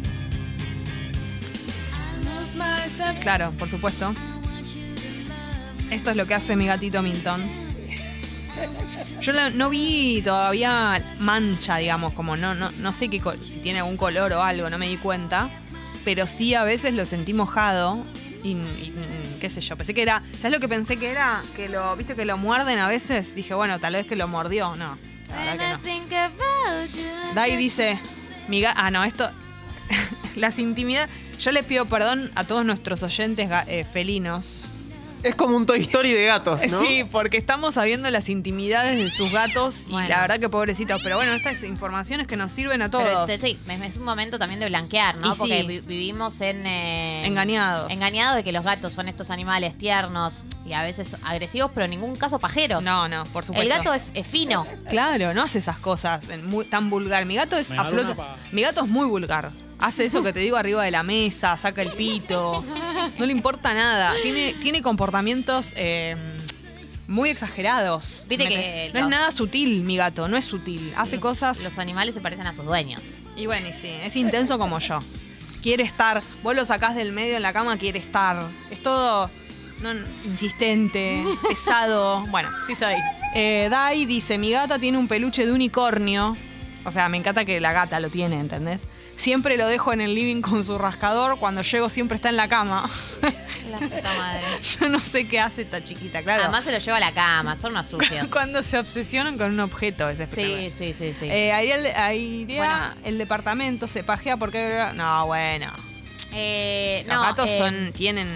Claro, 3.22 3.51
por 3.51 3.69
supuesto. 3.69 4.13
Esto 5.91 6.12
es 6.12 6.17
lo 6.17 6.25
que 6.25 6.34
hace 6.34 6.55
mi 6.55 6.67
gatito 6.67 7.01
Milton. 7.01 7.41
Yo 9.22 9.31
la- 9.34 9.50
no 9.50 9.69
vi 9.69 10.22
todavía 10.24 11.01
mancha, 11.19 11.77
digamos, 11.77 12.13
como 12.13 12.38
no, 12.38 12.53
no, 12.55 12.72
no 12.79 12.93
sé 12.93 13.10
qué, 13.10 13.22
si 13.39 13.60
tiene 13.60 13.79
algún 13.79 13.98
color 13.98 14.34
o 14.34 14.43
algo, 14.43 14.69
no 14.69 14.77
me 14.77 14.88
di 14.88 14.98
cuenta. 14.98 15.50
Pero 16.03 16.27
sí 16.27 16.53
a 16.53 16.63
veces 16.63 16.93
lo 16.93 17.05
sentí 17.05 17.34
mojado 17.34 18.03
y, 18.43 18.50
y- 18.51 18.93
y 19.36 19.38
qué 19.41 19.50
sé 19.50 19.62
yo. 19.62 19.75
Pensé 19.75 19.93
que 19.93 20.03
era. 20.03 20.22
¿Sabes 20.38 20.51
lo 20.51 20.60
que 20.60 20.67
pensé 20.69 20.98
que 20.98 21.10
era? 21.10 21.41
Que 21.55 21.67
lo. 21.67 21.95
¿Viste 21.95 22.15
que 22.15 22.25
lo 22.25 22.38
muerden 22.38 22.77
a 22.79 22.88
veces? 22.88 23.34
Dije, 23.36 23.53
bueno, 23.55 23.79
tal 23.79 23.93
vez 23.93 24.05
que 24.05 24.15
lo 24.15 24.27
mordió. 24.27 24.75
No. 24.75 24.98
La 25.29 25.36
verdad 25.38 25.53
que 25.57 25.63
no. 25.74 25.79
Dai 27.34 27.55
dice, 27.57 27.98
mi 28.48 28.63
ah 28.63 28.91
no, 28.91 29.03
esto, 29.03 29.27
las 30.36 30.60
intimidades, 30.60 31.10
yo 31.39 31.51
les 31.51 31.63
pido 31.65 31.85
perdón 31.85 32.31
a 32.35 32.43
todos 32.43 32.65
nuestros 32.65 33.03
oyentes 33.03 33.49
eh, 33.67 33.85
felinos. 33.91 34.65
Es 35.23 35.33
como 35.33 35.57
un 35.57 35.65
Toy 35.65 35.79
Story 35.81 36.11
de 36.13 36.23
gatos, 36.27 36.59
¿no? 36.69 36.81
Sí, 36.85 37.03
porque 37.11 37.37
estamos 37.37 37.73
sabiendo 37.73 38.07
las 38.11 38.29
intimidades 38.29 38.95
de 38.95 39.09
sus 39.09 39.31
gatos 39.31 39.85
y 39.87 39.91
Bueno. 39.91 40.07
la 40.09 40.21
verdad 40.21 40.39
que 40.39 40.49
pobrecitos, 40.49 41.01
pero 41.03 41.15
bueno, 41.15 41.33
estas 41.33 41.63
informaciones 41.63 42.27
que 42.27 42.37
nos 42.37 42.51
sirven 42.51 42.83
a 42.83 42.91
todos. 42.91 43.27
sí, 43.41 43.57
es 43.67 43.97
un 43.97 44.03
momento 44.03 44.37
también 44.37 44.59
de 44.59 44.67
blanquear, 44.67 45.17
¿no? 45.17 45.33
Y 45.33 45.35
Porque 45.35 45.61
sí. 45.61 45.67
vi- 45.67 45.79
vivimos 45.79 46.41
en... 46.41 46.63
eh, 46.67 47.25
Engañados. 47.25 47.91
Engañados 47.91 48.35
de 48.35 48.43
que 48.43 48.51
los 48.51 48.63
gatos 48.63 48.93
son 48.93 49.07
estos 49.07 49.31
animales 49.31 49.75
tiernos 49.75 50.45
y 50.63 50.73
a 50.73 50.83
veces 50.83 51.15
agresivos, 51.23 51.71
pero 51.73 51.85
en 51.85 51.89
ningún 51.91 52.15
caso 52.15 52.37
pajeros. 52.37 52.83
No, 52.83 53.07
no, 53.07 53.23
por 53.33 53.43
supuesto. 53.43 53.63
El 53.63 53.69
gato 53.75 53.95
es, 53.95 54.03
es 54.13 54.27
fino. 54.27 54.67
Claro, 54.91 55.33
no 55.33 55.41
hace 55.41 55.57
esas 55.57 55.79
cosas 55.79 56.23
muy- 56.43 56.65
tan 56.65 56.91
vulgar. 56.91 57.25
Mi 57.25 57.33
gato 57.33 57.57
es 57.57 57.71
absoluto. 57.71 58.15
Mi 58.51 58.61
gato 58.61 58.83
es 58.83 58.87
muy 58.91 59.07
vulgar. 59.07 59.49
Hace 59.79 60.05
eso 60.05 60.24
que 60.24 60.32
te 60.34 60.39
digo 60.39 60.58
arriba 60.58 60.84
de 60.84 60.91
la 60.91 61.03
mesa, 61.03 61.58
saca 61.58 61.82
el 61.82 61.91
pito. 61.91 62.63
No 63.20 63.25
le 63.25 63.32
importa 63.32 63.74
nada. 63.74 64.13
Tiene, 64.24 64.53
tiene 64.62 64.82
comportamientos 64.82 65.74
eh, 65.75 66.15
muy 67.08 67.29
exagerados. 67.29 68.25
Viste 68.29 68.46
Me- 68.46 68.50
que 68.50 68.91
no 68.94 69.01
es 69.01 69.08
nada 69.08 69.32
sutil, 69.32 69.82
mi 69.84 69.98
gato, 69.98 70.27
no 70.27 70.38
es 70.38 70.46
sutil. 70.46 70.94
Hace 70.96 71.17
Los- 71.17 71.22
cosas. 71.22 71.63
Los 71.63 71.77
animales 71.77 72.15
se 72.15 72.22
parecen 72.22 72.48
a 72.48 72.53
sus 72.53 72.65
dueños. 72.65 73.01
Y 73.36 73.46
bueno, 73.48 73.67
y 73.67 73.74
sí, 73.74 73.89
es 74.03 74.15
intenso 74.15 74.58
como 74.58 74.79
yo. 74.79 75.00
Quiere 75.62 75.84
estar. 75.84 76.22
Vos 76.41 76.55
lo 76.55 76.63
sacás 76.63 76.96
del 76.96 77.12
medio 77.12 77.36
en 77.36 77.41
la 77.41 77.51
cama, 77.53 77.77
quiere 77.77 78.00
estar. 78.00 78.41
Es 78.72 78.82
todo 78.82 79.29
no, 79.82 79.91
insistente, 80.24 81.24
pesado. 81.48 82.22
Bueno. 82.27 82.50
Sí 82.65 82.75
soy. 82.75 82.94
Eh, 83.34 83.67
Dai 83.70 84.05
dice, 84.05 84.38
mi 84.38 84.51
gata 84.51 84.79
tiene 84.79 84.98
un 84.98 85.08
peluche 85.08 85.46
de 85.46 85.51
unicornio. 85.51 86.38
O 86.86 86.91
sea, 86.91 87.10
me 87.10 87.17
encanta 87.17 87.44
que 87.46 87.60
la 87.60 87.74
gata 87.74 88.00
lo 88.00 88.10
tiene, 88.10 88.39
¿entendés? 88.39 88.84
Siempre 89.17 89.55
lo 89.57 89.67
dejo 89.67 89.93
en 89.93 90.01
el 90.01 90.13
living 90.13 90.41
con 90.41 90.63
su 90.63 90.77
rascador. 90.77 91.39
Cuando 91.39 91.62
llego 91.62 91.89
siempre 91.89 92.15
está 92.15 92.29
en 92.29 92.38
la 92.38 92.48
cama. 92.50 92.89
La 93.69 93.77
puta 93.77 94.13
madre. 94.17 94.41
Yo 94.79 94.89
no 94.89 95.00
sé 95.00 95.27
qué 95.27 95.39
hace 95.39 95.62
esta 95.63 95.84
chiquita, 95.84 96.22
claro. 96.22 96.43
Además 96.43 96.65
se 96.65 96.72
lo 96.72 96.77
lleva 96.77 96.98
a 96.98 97.00
la 97.00 97.12
cama, 97.12 97.55
son 97.55 97.72
unos 97.72 97.88
sucios. 97.88 98.29
Cuando 98.29 98.62
se 98.62 98.77
obsesionan 98.77 99.38
con 99.38 99.51
un 99.53 99.60
objeto 99.62 100.10
es 100.10 100.19
espectacular. 100.19 100.72
Sí, 100.72 100.72
sí, 100.72 100.93
sí, 100.93 101.13
sí. 101.13 101.25
Eh, 101.29 101.51
ahí 101.53 101.72
el, 101.72 101.86
ahí 101.95 102.45
Bueno. 102.57 102.93
el 103.03 103.17
departamento 103.17 103.88
se 103.88 104.03
pajea 104.03 104.38
porque... 104.38 104.86
No, 104.95 105.25
bueno. 105.27 105.72
Eh, 106.34 107.03
Los 107.07 107.15
no, 107.15 107.22
gatos 107.22 107.50
eh, 107.50 107.57
son, 107.57 107.91
tienen 107.93 108.27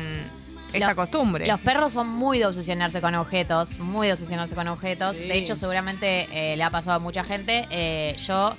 esta 0.72 0.88
los- 0.88 0.96
costumbre. 0.96 1.46
Los 1.46 1.60
perros 1.60 1.92
son 1.94 2.08
muy 2.08 2.40
de 2.40 2.46
obsesionarse 2.46 3.02
con 3.02 3.14
objetos, 3.16 3.80
muy 3.80 4.08
de 4.08 4.14
obsesionarse 4.14 4.56
con 4.56 4.68
objetos. 4.70 5.18
Sí. 5.18 5.26
De 5.28 5.38
hecho, 5.38 5.56
seguramente 5.56 6.28
eh, 6.32 6.56
le 6.56 6.64
ha 6.64 6.70
pasado 6.70 6.96
a 6.96 7.00
mucha 7.00 7.24
gente. 7.26 8.16
Yo, 8.26 8.56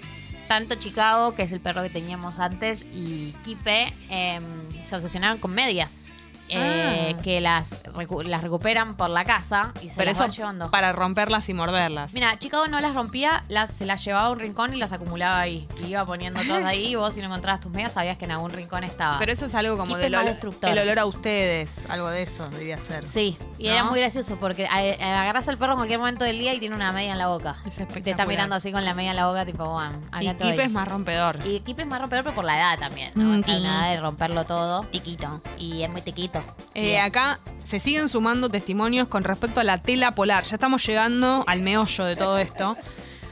tanto 0.50 0.74
Chicago, 0.74 1.36
que 1.36 1.44
es 1.44 1.52
el 1.52 1.60
perro 1.60 1.80
que 1.80 1.90
teníamos 1.90 2.40
antes, 2.40 2.84
y 2.92 3.36
Kipe, 3.44 3.94
eh, 4.10 4.40
se 4.82 4.96
obsesionaron 4.96 5.38
con 5.38 5.54
medias. 5.54 6.08
Eh, 6.50 7.14
Ah. 7.16 7.22
que 7.22 7.40
las, 7.40 7.82
recu- 7.84 8.24
las 8.24 8.42
recuperan 8.42 8.96
por 8.96 9.10
la 9.10 9.24
casa 9.24 9.72
y 9.82 9.88
se 9.88 9.96
Pero 9.96 10.06
las 10.10 10.16
eso 10.16 10.24
van 10.24 10.30
llevando. 10.32 10.70
para 10.70 10.92
romperlas 10.92 11.48
y 11.48 11.54
morderlas. 11.54 12.12
Mira, 12.12 12.38
Chicago 12.38 12.66
no 12.68 12.80
las 12.80 12.94
rompía, 12.94 13.44
las, 13.48 13.70
se 13.72 13.86
las 13.86 14.04
llevaba 14.04 14.26
a 14.26 14.30
un 14.30 14.38
rincón 14.38 14.74
y 14.74 14.76
las 14.78 14.92
acumulaba 14.92 15.40
ahí. 15.40 15.68
Y 15.82 15.86
iba 15.88 16.04
poniendo 16.06 16.40
todas 16.42 16.64
ahí 16.64 16.88
y 16.88 16.94
vos 16.96 17.14
si 17.14 17.20
no 17.20 17.26
encontrabas 17.26 17.60
tus 17.60 17.70
medias 17.72 17.92
sabías 17.92 18.16
que 18.18 18.24
en 18.26 18.32
algún 18.32 18.50
rincón 18.52 18.84
estaba. 18.84 19.18
Pero 19.18 19.32
eso 19.32 19.46
es 19.46 19.54
algo 19.54 19.76
como 19.76 19.96
del 19.96 20.14
olor, 20.14 20.36
el 20.62 20.78
olor 20.78 20.98
a 20.98 21.04
ustedes. 21.06 21.86
Algo 21.90 22.08
de 22.08 22.22
eso 22.22 22.48
debería 22.48 22.78
ser. 22.80 23.06
Sí, 23.06 23.36
y 23.58 23.66
¿No? 23.66 23.70
era 23.72 23.84
muy 23.84 23.98
gracioso 24.00 24.36
porque 24.38 24.66
a- 24.66 24.76
a- 24.76 25.20
agarrás 25.22 25.48
al 25.48 25.58
perro 25.58 25.72
en 25.72 25.78
cualquier 25.78 25.98
momento 26.00 26.24
del 26.24 26.38
día 26.38 26.54
y 26.54 26.58
tiene 26.60 26.74
una 26.74 26.92
media 26.92 27.12
en 27.12 27.18
la 27.18 27.28
boca. 27.28 27.56
Es 27.66 27.76
Te 27.76 28.10
está 28.10 28.26
mirando 28.26 28.56
así 28.56 28.72
con 28.72 28.84
la 28.84 28.94
media 28.94 29.10
en 29.10 29.16
la 29.16 29.26
boca, 29.26 29.44
tipo, 29.44 29.78
acá 29.78 29.98
Y 30.22 30.28
estoy. 30.28 30.50
Kipe 30.52 30.64
es 30.64 30.70
más 30.70 30.88
rompedor. 30.88 31.38
Y 31.44 31.60
Kipe 31.60 31.82
es 31.82 31.88
más 31.88 32.00
rompedor, 32.00 32.24
pero 32.24 32.34
por 32.34 32.44
la 32.44 32.56
edad 32.58 32.78
también. 32.78 33.12
¿no? 33.14 33.24
Mm, 33.24 33.42
una 33.60 33.86
edad 33.88 33.94
de 33.94 34.00
romperlo 34.00 34.44
todo. 34.44 34.82
Tiquito. 34.90 35.40
Y 35.58 35.82
es 35.82 35.90
muy 35.90 36.02
tiquito. 36.02 36.39
Eh, 36.74 36.98
acá 36.98 37.40
se 37.62 37.80
siguen 37.80 38.08
sumando 38.08 38.48
testimonios 38.48 39.08
con 39.08 39.24
respecto 39.24 39.60
a 39.60 39.64
la 39.64 39.78
tela 39.78 40.14
polar. 40.14 40.44
Ya 40.44 40.56
estamos 40.56 40.84
llegando 40.86 41.44
al 41.46 41.62
meollo 41.62 42.04
de 42.04 42.16
todo 42.16 42.38
esto. 42.38 42.76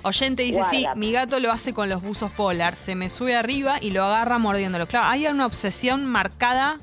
Oyente 0.02 0.42
dice, 0.42 0.62
sí, 0.70 0.86
mi 0.96 1.12
gato 1.12 1.40
lo 1.40 1.50
hace 1.50 1.74
con 1.74 1.88
los 1.88 2.02
buzos 2.02 2.30
polar. 2.30 2.76
Se 2.76 2.94
me 2.94 3.08
sube 3.08 3.36
arriba 3.36 3.78
y 3.80 3.90
lo 3.90 4.04
agarra 4.04 4.38
mordiéndolo. 4.38 4.86
Claro, 4.86 5.06
hay 5.08 5.26
una 5.26 5.46
obsesión 5.46 6.06
marcada. 6.06 6.78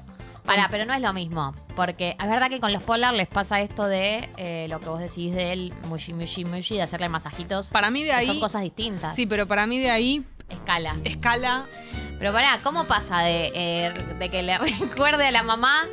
Pará, 0.46 0.68
pero 0.70 0.86
no 0.86 0.94
es 0.94 1.02
lo 1.02 1.12
mismo. 1.14 1.54
Porque 1.76 2.16
es 2.20 2.30
verdad 2.30 2.50
que 2.50 2.60
con 2.60 2.72
los 2.72 2.84
polar 2.84 3.14
les 3.14 3.28
pasa 3.28 3.62
esto 3.62 3.88
de 3.88 4.30
eh, 4.38 4.68
lo 4.70 4.80
que 4.80 4.90
vos 4.90 5.00
decís 5.00 5.34
de 5.34 5.54
él, 5.54 5.74
mushi, 5.86 6.14
mushi, 6.14 6.46
mushi, 6.46 6.76
de 6.76 6.84
hacerle 6.84 7.10
masajitos. 7.10 7.70
Para 7.70 7.90
mí 7.90 8.04
de 8.04 8.12
ahí... 8.12 8.28
Son 8.28 8.40
cosas 8.40 8.62
distintas. 8.62 9.16
Sí, 9.16 9.26
pero 9.26 9.48
para 9.48 9.66
mí 9.66 9.80
de 9.80 9.90
ahí, 9.92 10.24
Escala. 10.50 10.96
escala... 11.04 11.66
Pero 12.18 12.32
pará, 12.32 12.58
¿cómo 12.64 12.86
pasa 12.86 13.20
de, 13.22 13.52
eh, 13.54 13.94
de 14.20 14.30
que 14.30 14.42
le 14.42 14.58
recuerde 14.80 15.28
a 15.28 15.32
la 15.32 15.44
mamá 15.44 15.84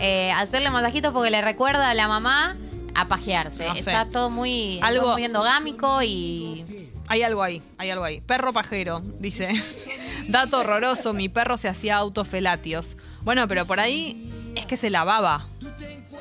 eh, 0.00 0.32
hacerle 0.32 0.70
masajitos 0.70 1.12
porque 1.12 1.30
le 1.30 1.40
recuerda 1.42 1.90
a 1.90 1.94
la 1.94 2.08
mamá 2.08 2.56
a 2.94 3.06
pajearse? 3.08 3.66
No 3.66 3.74
sé. 3.74 3.80
Está 3.80 4.08
todo 4.08 4.30
muy, 4.30 4.80
Algo- 4.82 5.02
todo 5.02 5.12
muy 5.14 5.24
endogámico 5.24 6.02
y. 6.02 6.64
Hay 7.08 7.22
algo 7.22 7.42
ahí, 7.42 7.60
hay 7.78 7.90
algo 7.90 8.04
ahí. 8.04 8.20
Perro 8.20 8.52
pajero, 8.52 9.02
dice. 9.18 9.48
Dato 10.28 10.60
horroroso, 10.60 11.12
mi 11.12 11.28
perro 11.28 11.56
se 11.56 11.68
hacía 11.68 11.96
autofelatios. 11.96 12.96
Bueno, 13.22 13.48
pero 13.48 13.66
por 13.66 13.80
ahí 13.80 14.52
es 14.56 14.64
que 14.66 14.76
se 14.76 14.90
lavaba, 14.90 15.48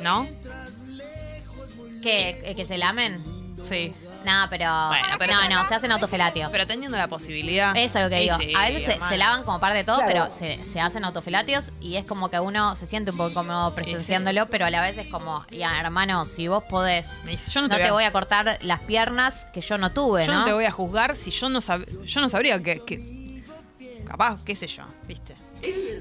¿no? 0.02 0.26
¿Qué? 2.02 2.42
¿Que- 2.46 2.56
¿Que 2.56 2.66
se 2.66 2.78
lamen? 2.78 3.24
Sí. 3.62 3.94
No, 4.26 4.48
pero. 4.50 4.70
Bueno, 4.90 5.08
pero- 5.18 5.34
no, 5.34 5.50
no, 5.50 5.68
se 5.68 5.76
hacen 5.76 5.92
autofelatios. 5.92 6.52
Pero 6.52 6.68
teniendo 6.68 6.98
la 6.98 7.08
posibilidad. 7.08 7.76
Eso 7.76 8.00
es 8.00 8.04
lo 8.04 8.10
que 8.10 8.20
digo. 8.20 8.36
sí, 8.38 8.54
a 8.56 8.62
veces 8.70 8.98
se, 9.08 9.18
lavan 9.18 9.44
como 9.44 9.60
parte 9.60 9.78
de 9.78 9.84
todo, 9.84 9.98
Claro. 9.98 10.12
pero 10.12 10.30
se, 10.32 10.66
se 10.66 10.82
hacen 10.82 11.06
autofelatios 11.06 11.72
y 11.80 11.96
es 11.96 12.06
como 12.06 12.30
que 12.30 12.40
uno 12.40 12.76
se 12.76 12.86
siente 12.86 13.12
un 13.12 13.18
poco 13.18 13.34
cómodo 13.34 13.74
presenciándolo, 13.74 14.48
pero 14.48 14.66
a 14.66 14.70
la 14.70 14.82
vez 14.82 14.98
es 14.98 15.08
como, 15.08 15.46
ya, 15.52 15.80
hermano, 15.80 16.26
si 16.26 16.48
vos 16.48 16.64
podés, 16.66 17.24
Yo 17.52 17.62
no, 17.62 17.68
no, 17.70 17.78
te 17.78 17.92
voy 17.92 18.04
a 18.04 18.12
cortar 18.12 18.58
las 18.62 18.80
piernas 18.82 19.46
que 19.54 19.62
yo 19.62 19.78
no 19.78 19.92
tuve, 19.92 20.26
Yo 20.26 20.34
¿no? 20.34 20.40
no 20.40 20.46
te 20.46 20.54
voy 20.54 20.66
a 20.66 20.72
juzgar 20.72 21.16
si 21.16 21.32
yo 21.32 21.50
no 21.50 21.60
sab- 21.60 21.86
yo 22.04 22.22
no 22.22 22.30
sabría 22.30 22.62
que, 22.62 22.84
que- 22.84 23.44
capaz, 24.08 24.38
qué 24.44 24.56
sé 24.56 24.68
yo, 24.68 24.84
¿viste? 25.08 25.36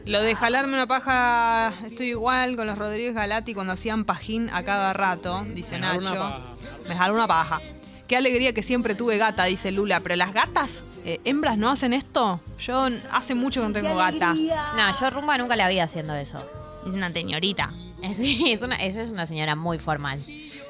Lo 0.06 0.22
de 0.22 0.34
jalarme 0.36 0.74
una 0.74 0.86
paja, 0.86 1.72
estoy 1.84 2.10
igual 2.10 2.54
con 2.56 2.66
los 2.68 2.78
Rodríguez 2.78 3.12
Galati 3.14 3.54
cuando 3.54 3.72
hacían 3.72 4.04
pajín 4.04 4.50
a 4.50 4.62
cada 4.62 4.92
rato, 4.92 5.44
dice 5.48 5.78
Me 5.78 5.86
jaló 5.86 6.00
Nacho. 6.00 6.14
una 6.14 6.22
paja. 6.30 6.42
Me 6.88 6.94
jaló 6.96 7.14
una 7.14 7.26
paja. 7.26 7.60
Qué 8.08 8.16
alegría 8.16 8.52
que 8.54 8.62
siempre 8.62 8.94
tuve 8.94 9.18
gata, 9.18 9.44
dice 9.44 9.70
Lula. 9.70 10.00
Pero 10.00 10.16
las 10.16 10.32
gatas, 10.32 10.82
eh, 11.04 11.20
hembras, 11.24 11.58
no 11.58 11.70
hacen 11.70 11.92
esto. 11.92 12.40
Yo 12.58 12.88
hace 13.12 13.34
mucho 13.34 13.60
que 13.60 13.66
no 13.68 13.72
tengo 13.74 13.94
gata. 13.96 14.32
No, 14.34 15.00
yo 15.00 15.10
Rumba 15.10 15.36
nunca 15.38 15.56
la 15.56 15.68
vi 15.68 15.78
haciendo 15.78 16.14
eso. 16.14 16.44
Una 16.86 17.10
señorita. 17.12 17.72
Sí, 18.16 18.52
es 18.52 18.62
una- 18.62 18.76
ella 18.82 19.02
es 19.02 19.10
una 19.10 19.26
señora 19.26 19.56
muy 19.56 19.78
formal. 19.80 20.20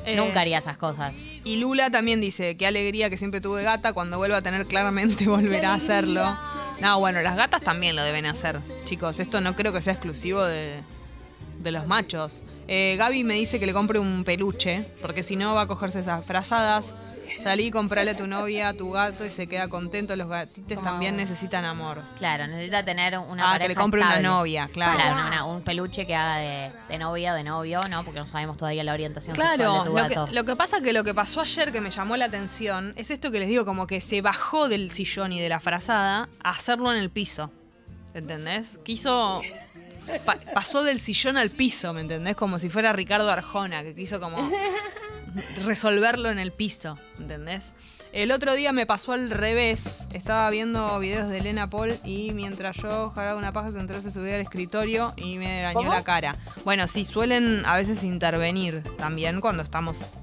Eh, 0.07 0.17
Nunca 0.17 0.41
haría 0.41 0.57
esas 0.59 0.79
cosas. 0.79 1.39
Y 1.45 1.57
Lula 1.59 1.91
también 1.91 2.23
dice, 2.23 2.57
qué 2.57 2.67
alegría 2.67 3.11
que 3.11 3.19
siempre 3.19 3.43
tuve 3.43 3.63
gata, 3.63 3.93
cuando 3.93 4.17
vuelva 4.17 4.39
a 4.39 4.43
tener 4.43 4.65
claramente 4.65 5.27
volverá 5.29 5.73
a 5.73 5.75
hacerlo. 5.75 6.39
No, 6.81 6.99
bueno, 6.99 7.21
las 7.21 7.37
gatas 7.37 7.61
también 7.61 7.97
lo 7.97 8.03
deben 8.03 8.25
hacer, 8.25 8.61
chicos. 8.87 9.21
Esto 9.21 9.43
no 9.43 9.55
creo 9.55 9.75
que 9.75 9.83
sea 9.83 9.93
exclusivo 9.93 10.43
de, 10.43 10.81
de 11.61 11.71
los 11.71 11.87
machos. 11.87 12.45
Eh, 12.67 12.97
Gaby 12.99 13.25
me 13.25 13.35
dice 13.35 13.61
que 13.61 13.67
le 13.67 13.75
compre 13.75 13.99
un 13.99 14.25
peluche, 14.25 14.87
porque 15.03 15.23
si 15.23 15.37
no 15.37 15.55
va 15.55 15.63
a 15.63 15.67
cogerse 15.67 16.01
esas 16.01 16.25
frazadas. 16.25 16.95
Salí 17.43 17.67
y 17.67 17.71
comprarle 17.71 18.13
a 18.13 18.17
tu 18.17 18.27
novia, 18.27 18.69
a 18.69 18.73
tu 18.75 18.91
gato 18.91 19.25
y 19.25 19.31
se 19.31 19.47
queda 19.47 19.69
contento. 19.69 20.15
Los 20.17 20.29
gatitos 20.29 20.77
Como- 20.79 20.89
también 20.91 21.17
necesitan 21.17 21.65
amor. 21.65 21.99
Claro, 22.19 22.47
necesita 22.47 22.85
tener 22.85 23.19
una 23.19 23.45
ah, 23.45 23.53
pareja 23.53 23.63
que 23.65 23.69
le 23.69 23.75
compre 23.75 24.01
estable. 24.01 24.21
una 24.21 24.29
novia, 24.31 24.69
claro. 24.73 24.97
Claro, 24.99 25.27
una- 25.29 25.45
un 25.45 25.63
peluche 25.63 26.07
que 26.07 26.15
haga 26.15 26.37
de, 26.39 26.73
de 26.89 26.99
novia 26.99 27.33
o 27.33 27.37
de 27.37 27.45
novio, 27.45 27.87
¿no? 27.89 28.05
Porque 28.05 28.21
no 28.21 28.27
sabemos 28.27 28.57
todavía 28.57 28.83
la 28.85 28.93
orientación 28.93 29.37
sexual 29.37 29.57
Claro, 29.57 29.73
de 29.73 29.79
tu 29.81 29.97
lo 29.97 30.03
gato. 30.09 30.27
que, 30.27 30.33
lo 30.33 30.45
que 30.45 30.57
pasa 30.57 30.81
que 30.81 30.93
lo 30.93 31.05
que 31.05 31.15
pasó 31.15 31.41
ayer 31.41 31.73
que 31.73 31.81
me 31.81 31.91
llamó 31.91 32.17
la 32.17 32.25
atención 32.27 32.93
es 32.97 33.11
esto 33.11 33.31
que 33.31 33.39
les 33.41 33.49
digo, 33.49 33.65
como 33.65 33.87
que 33.87 34.01
se 34.01 34.21
bajó 34.23 34.69
del 34.69 34.91
sillón 34.91 35.33
y 35.33 35.41
de 35.41 35.49
la 35.49 35.61
frazada 35.61 36.29
a 36.43 36.51
hacerlo 36.51 36.93
en 36.93 36.99
el 36.99 37.11
piso. 37.11 37.51
¿Entendés? 38.15 38.79
Quiso. 38.85 39.41
pa- 40.25 40.39
pasó 40.55 40.83
del 40.83 40.99
sillón 40.99 41.37
al 41.37 41.51
piso, 41.51 41.93
¿me 41.93 42.01
entendés? 42.01 42.35
Como 42.37 42.59
si 42.59 42.71
fuera 42.71 42.93
Ricardo 42.93 43.31
Arjona, 43.31 43.83
que 43.83 43.95
quiso 43.95 44.19
como. 44.19 44.51
Resolverlo 45.65 46.31
en 46.31 46.39
el 46.39 46.53
piso, 46.53 46.99
¿entendés? 47.19 47.73
El 48.13 48.33
otro 48.33 48.55
día 48.55 48.73
me 48.73 48.87
pasó 48.87 49.13
al 49.13 49.31
revés. 49.31 50.09
Estaba 50.13 50.49
viendo 50.51 50.99
videos 50.99 51.29
de 51.29 51.39
Elena 51.39 51.69
Paul 51.69 51.99
y 52.05 52.33
mientras 52.33 52.77
yo 52.79 53.11
jalaba 53.11 53.39
una 53.39 53.53
paja 53.53 53.71
se 53.71 53.79
entró, 53.79 54.01
se 54.01 54.11
subía 54.11 54.37
al 54.37 54.41
escritorio 54.41 55.13
y 55.17 55.39
me 55.39 55.69
¿Cómo? 55.75 55.93
la 55.93 56.03
cara. 56.03 56.37
Bueno, 56.65 56.87
sí, 56.87 57.05
suelen 57.05 57.63
a 57.67 57.77
veces 57.77 58.03
intervenir 58.05 58.83
también 58.97 59.41
cuando 59.41 59.63
estamos 59.63 60.15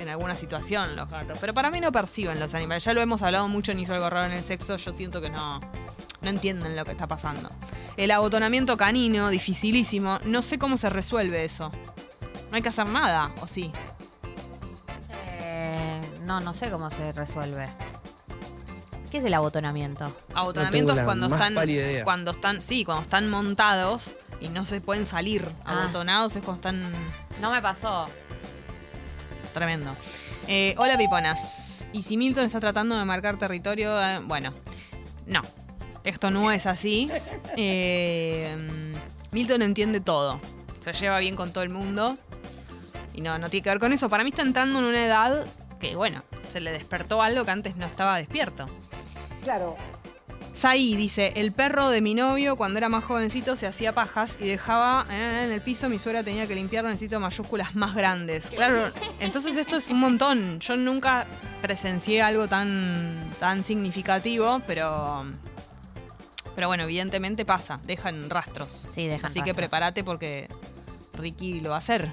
en 0.00 0.08
alguna 0.08 0.36
situación 0.36 0.96
los 0.96 1.08
gatos. 1.08 1.38
Pero 1.40 1.54
para 1.54 1.70
mí 1.70 1.80
no 1.80 1.92
perciben 1.92 2.38
los 2.38 2.54
animales. 2.54 2.84
Ya 2.84 2.92
lo 2.92 3.00
hemos 3.00 3.22
hablado 3.22 3.48
mucho 3.48 3.72
Hizo 3.72 3.94
algo 3.94 4.10
raro 4.10 4.26
en 4.26 4.36
el 4.36 4.44
sexo. 4.44 4.76
Yo 4.76 4.92
siento 4.92 5.22
que 5.22 5.30
no, 5.30 5.60
no 6.20 6.28
entienden 6.28 6.76
lo 6.76 6.84
que 6.84 6.90
está 6.90 7.06
pasando. 7.06 7.50
El 7.96 8.10
abotonamiento 8.10 8.76
canino, 8.76 9.30
dificilísimo. 9.30 10.18
No 10.24 10.42
sé 10.42 10.58
cómo 10.58 10.76
se 10.76 10.90
resuelve 10.90 11.44
eso. 11.44 11.70
No 12.50 12.56
hay 12.56 12.62
que 12.62 12.68
hacer 12.68 12.86
nada, 12.86 13.32
¿o 13.40 13.46
sí? 13.46 13.72
No, 16.30 16.38
no 16.38 16.54
sé 16.54 16.70
cómo 16.70 16.92
se 16.92 17.10
resuelve. 17.10 17.68
¿Qué 19.10 19.18
es 19.18 19.24
el 19.24 19.34
abotonamiento? 19.34 20.14
Abotonamiento 20.32 20.94
No 20.94 21.00
es 21.00 21.04
cuando 21.04 21.26
están. 21.26 21.54
Cuando 22.04 22.30
están. 22.30 22.62
Sí, 22.62 22.84
cuando 22.84 23.02
están 23.02 23.28
montados 23.28 24.16
y 24.40 24.48
no 24.48 24.64
se 24.64 24.80
pueden 24.80 25.06
salir. 25.06 25.44
Ah. 25.64 25.82
Abotonados 25.82 26.36
es 26.36 26.44
cuando 26.44 26.60
están. 26.60 26.92
No 27.40 27.50
me 27.50 27.60
pasó. 27.60 28.06
Tremendo. 29.52 29.96
Eh, 30.46 30.76
hola, 30.78 30.96
piponas. 30.96 31.84
Y 31.92 32.04
si 32.04 32.16
Milton 32.16 32.44
está 32.44 32.60
tratando 32.60 32.96
de 32.96 33.04
marcar 33.04 33.36
territorio, 33.36 34.00
eh, 34.00 34.20
bueno, 34.22 34.54
no. 35.26 35.42
Esto 36.04 36.30
no 36.30 36.52
es 36.52 36.66
así. 36.66 37.10
Eh, 37.56 38.56
Milton 39.32 39.62
entiende 39.62 40.00
todo. 40.00 40.40
Se 40.78 40.92
lleva 40.92 41.18
bien 41.18 41.34
con 41.34 41.52
todo 41.52 41.64
el 41.64 41.70
mundo. 41.70 42.18
Y 43.14 43.20
no, 43.20 43.36
no 43.40 43.50
tiene 43.50 43.64
que 43.64 43.70
ver 43.70 43.80
con 43.80 43.92
eso. 43.92 44.08
Para 44.08 44.22
mí 44.22 44.30
está 44.30 44.42
entrando 44.42 44.78
en 44.78 44.84
una 44.84 45.04
edad 45.04 45.44
que, 45.80 45.96
bueno, 45.96 46.22
se 46.48 46.60
le 46.60 46.70
despertó 46.70 47.22
algo 47.22 47.44
que 47.44 47.50
antes 47.50 47.76
no 47.76 47.86
estaba 47.86 48.16
despierto. 48.18 48.68
Claro. 49.42 49.76
Saí 50.52 50.96
dice, 50.96 51.32
el 51.36 51.52
perro 51.52 51.90
de 51.90 52.00
mi 52.00 52.14
novio 52.14 52.56
cuando 52.56 52.78
era 52.78 52.88
más 52.88 53.04
jovencito 53.04 53.56
se 53.56 53.66
hacía 53.66 53.92
pajas 53.92 54.36
y 54.40 54.48
dejaba 54.48 55.06
eh, 55.08 55.44
en 55.44 55.52
el 55.52 55.62
piso, 55.62 55.88
mi 55.88 55.98
suegra 55.98 56.24
tenía 56.24 56.46
que 56.46 56.54
limpiarlo, 56.54 56.90
necesito 56.90 57.20
mayúsculas 57.20 57.74
más 57.76 57.94
grandes. 57.94 58.50
Claro, 58.50 58.92
entonces 59.20 59.56
esto 59.56 59.76
es 59.76 59.88
un 59.90 60.00
montón. 60.00 60.60
Yo 60.60 60.76
nunca 60.76 61.26
presencié 61.62 62.22
algo 62.22 62.48
tan, 62.48 63.14
tan 63.38 63.64
significativo, 63.64 64.60
pero... 64.66 65.24
Pero 66.56 66.66
bueno, 66.66 66.82
evidentemente 66.82 67.44
pasa, 67.44 67.80
dejan 67.84 68.28
rastros. 68.28 68.86
Sí, 68.90 69.06
dejan 69.06 69.30
Así 69.30 69.40
que 69.42 69.54
prepárate 69.54 70.04
porque 70.04 70.48
Ricky 71.14 71.60
lo 71.60 71.70
va 71.70 71.76
a 71.76 71.78
hacer 71.78 72.12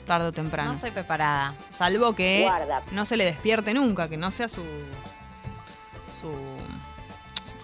tarde 0.00 0.26
o 0.28 0.32
temprano. 0.32 0.70
No 0.70 0.74
estoy 0.76 0.90
preparada. 0.90 1.54
Salvo 1.72 2.14
que 2.14 2.42
Guarda. 2.44 2.82
no 2.92 3.04
se 3.06 3.16
le 3.16 3.24
despierte 3.24 3.74
nunca, 3.74 4.08
que 4.08 4.16
no 4.16 4.30
sea 4.30 4.48
su. 4.48 4.62
su. 6.20 6.32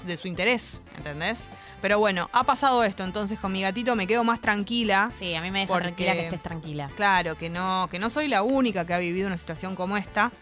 de 0.06 0.16
su 0.16 0.28
interés, 0.28 0.82
¿entendés? 0.96 1.48
Pero 1.82 1.98
bueno, 1.98 2.28
ha 2.32 2.44
pasado 2.44 2.82
esto, 2.84 3.04
entonces 3.04 3.38
con 3.38 3.52
mi 3.52 3.62
gatito 3.62 3.94
me 3.96 4.06
quedo 4.06 4.24
más 4.24 4.40
tranquila. 4.40 5.10
Sí, 5.18 5.34
a 5.34 5.40
mí 5.42 5.50
me 5.50 5.60
deja 5.60 5.68
Porque- 5.72 5.84
tranquila 5.88 6.12
que 6.14 6.24
estés 6.24 6.42
tranquila. 6.42 6.90
Claro, 6.96 7.36
que 7.36 7.50
no, 7.50 7.88
que 7.90 7.98
no 7.98 8.08
soy 8.08 8.28
la 8.28 8.42
única 8.42 8.84
que 8.86 8.94
ha 8.94 8.98
vivido 8.98 9.26
una 9.26 9.38
situación 9.38 9.74
como 9.76 9.96
esta. 9.96 10.32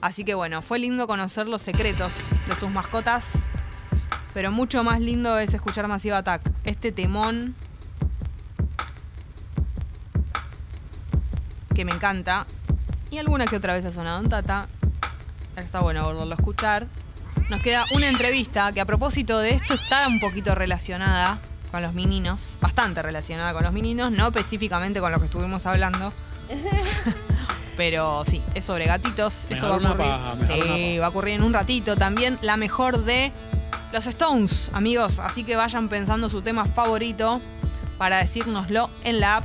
Así 0.00 0.24
que 0.24 0.34
bueno, 0.34 0.60
fue 0.62 0.78
lindo 0.78 1.06
conocer 1.06 1.46
los 1.46 1.62
secretos 1.62 2.14
de 2.46 2.56
sus 2.56 2.70
mascotas. 2.70 3.48
Pero 4.34 4.50
mucho 4.50 4.84
más 4.84 5.00
lindo 5.00 5.38
es 5.38 5.54
escuchar 5.54 5.88
Massive 5.88 6.14
Attack. 6.16 6.42
Este 6.64 6.92
temón. 6.92 7.54
Que 11.76 11.84
me 11.84 11.92
encanta. 11.92 12.46
Y 13.10 13.18
alguna 13.18 13.44
que 13.44 13.56
otra 13.56 13.74
vez 13.74 13.84
ha 13.84 13.92
sonado 13.92 14.18
en 14.20 14.30
Tata. 14.30 14.66
Está 15.56 15.80
bueno 15.80 16.04
volverlo 16.04 16.32
a 16.32 16.36
escuchar. 16.36 16.86
Nos 17.50 17.60
queda 17.60 17.84
una 17.92 18.08
entrevista 18.08 18.72
que 18.72 18.80
a 18.80 18.86
propósito 18.86 19.38
de 19.40 19.50
esto 19.50 19.74
está 19.74 20.08
un 20.08 20.18
poquito 20.18 20.54
relacionada 20.54 21.38
con 21.70 21.82
los 21.82 21.92
meninos. 21.92 22.56
Bastante 22.62 23.02
relacionada 23.02 23.52
con 23.52 23.62
los 23.62 23.74
meninos, 23.74 24.10
no 24.10 24.28
específicamente 24.28 25.00
con 25.00 25.12
lo 25.12 25.18
que 25.18 25.26
estuvimos 25.26 25.66
hablando. 25.66 26.14
Pero 27.76 28.24
sí, 28.26 28.40
es 28.54 28.64
sobre 28.64 28.86
gatitos. 28.86 29.46
Me 29.50 29.56
Eso 29.56 29.68
va 29.68 29.74
a 29.74 29.76
ocurrir. 29.76 29.96
paja, 29.98 30.34
Sí, 30.46 30.96
va 30.98 31.06
a 31.06 31.08
ocurrir 31.10 31.34
en 31.34 31.42
un 31.42 31.52
ratito. 31.52 31.94
También 31.94 32.38
la 32.40 32.56
mejor 32.56 33.04
de 33.04 33.32
los 33.92 34.06
Stones, 34.06 34.70
amigos. 34.72 35.18
Así 35.18 35.44
que 35.44 35.56
vayan 35.56 35.90
pensando 35.90 36.30
su 36.30 36.40
tema 36.40 36.64
favorito 36.64 37.38
para 37.98 38.16
decírnoslo 38.16 38.88
en 39.04 39.20
la 39.20 39.36
app 39.36 39.44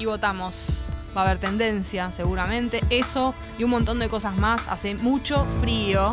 y 0.00 0.06
votamos. 0.06 0.89
Va 1.16 1.22
a 1.22 1.24
haber 1.24 1.38
tendencia, 1.38 2.12
seguramente. 2.12 2.82
Eso 2.90 3.34
y 3.58 3.64
un 3.64 3.70
montón 3.70 3.98
de 3.98 4.08
cosas 4.08 4.36
más. 4.36 4.62
Hace 4.68 4.94
mucho 4.94 5.44
frío. 5.60 6.12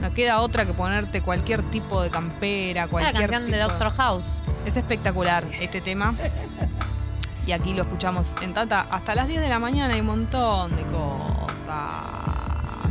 No 0.00 0.14
queda 0.14 0.40
otra 0.40 0.64
que 0.64 0.72
ponerte 0.72 1.22
cualquier 1.22 1.62
tipo 1.70 2.00
de 2.02 2.10
campera, 2.10 2.82
la 2.82 2.88
cualquier 2.88 3.28
canción 3.28 3.50
de 3.50 3.58
Doctor 3.58 3.92
House. 3.96 4.40
Es 4.64 4.76
espectacular 4.76 5.44
este 5.60 5.80
tema. 5.80 6.14
Y 7.46 7.52
aquí 7.52 7.72
lo 7.72 7.82
escuchamos 7.82 8.34
en 8.42 8.54
Tata 8.54 8.86
hasta 8.90 9.14
las 9.14 9.26
10 9.26 9.40
de 9.40 9.48
la 9.48 9.58
mañana. 9.58 9.94
Hay 9.94 10.00
un 10.00 10.06
montón 10.06 10.76
de 10.76 10.82
cosas. 10.82 11.48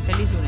Feliz 0.06 0.32
lunes. 0.34 0.47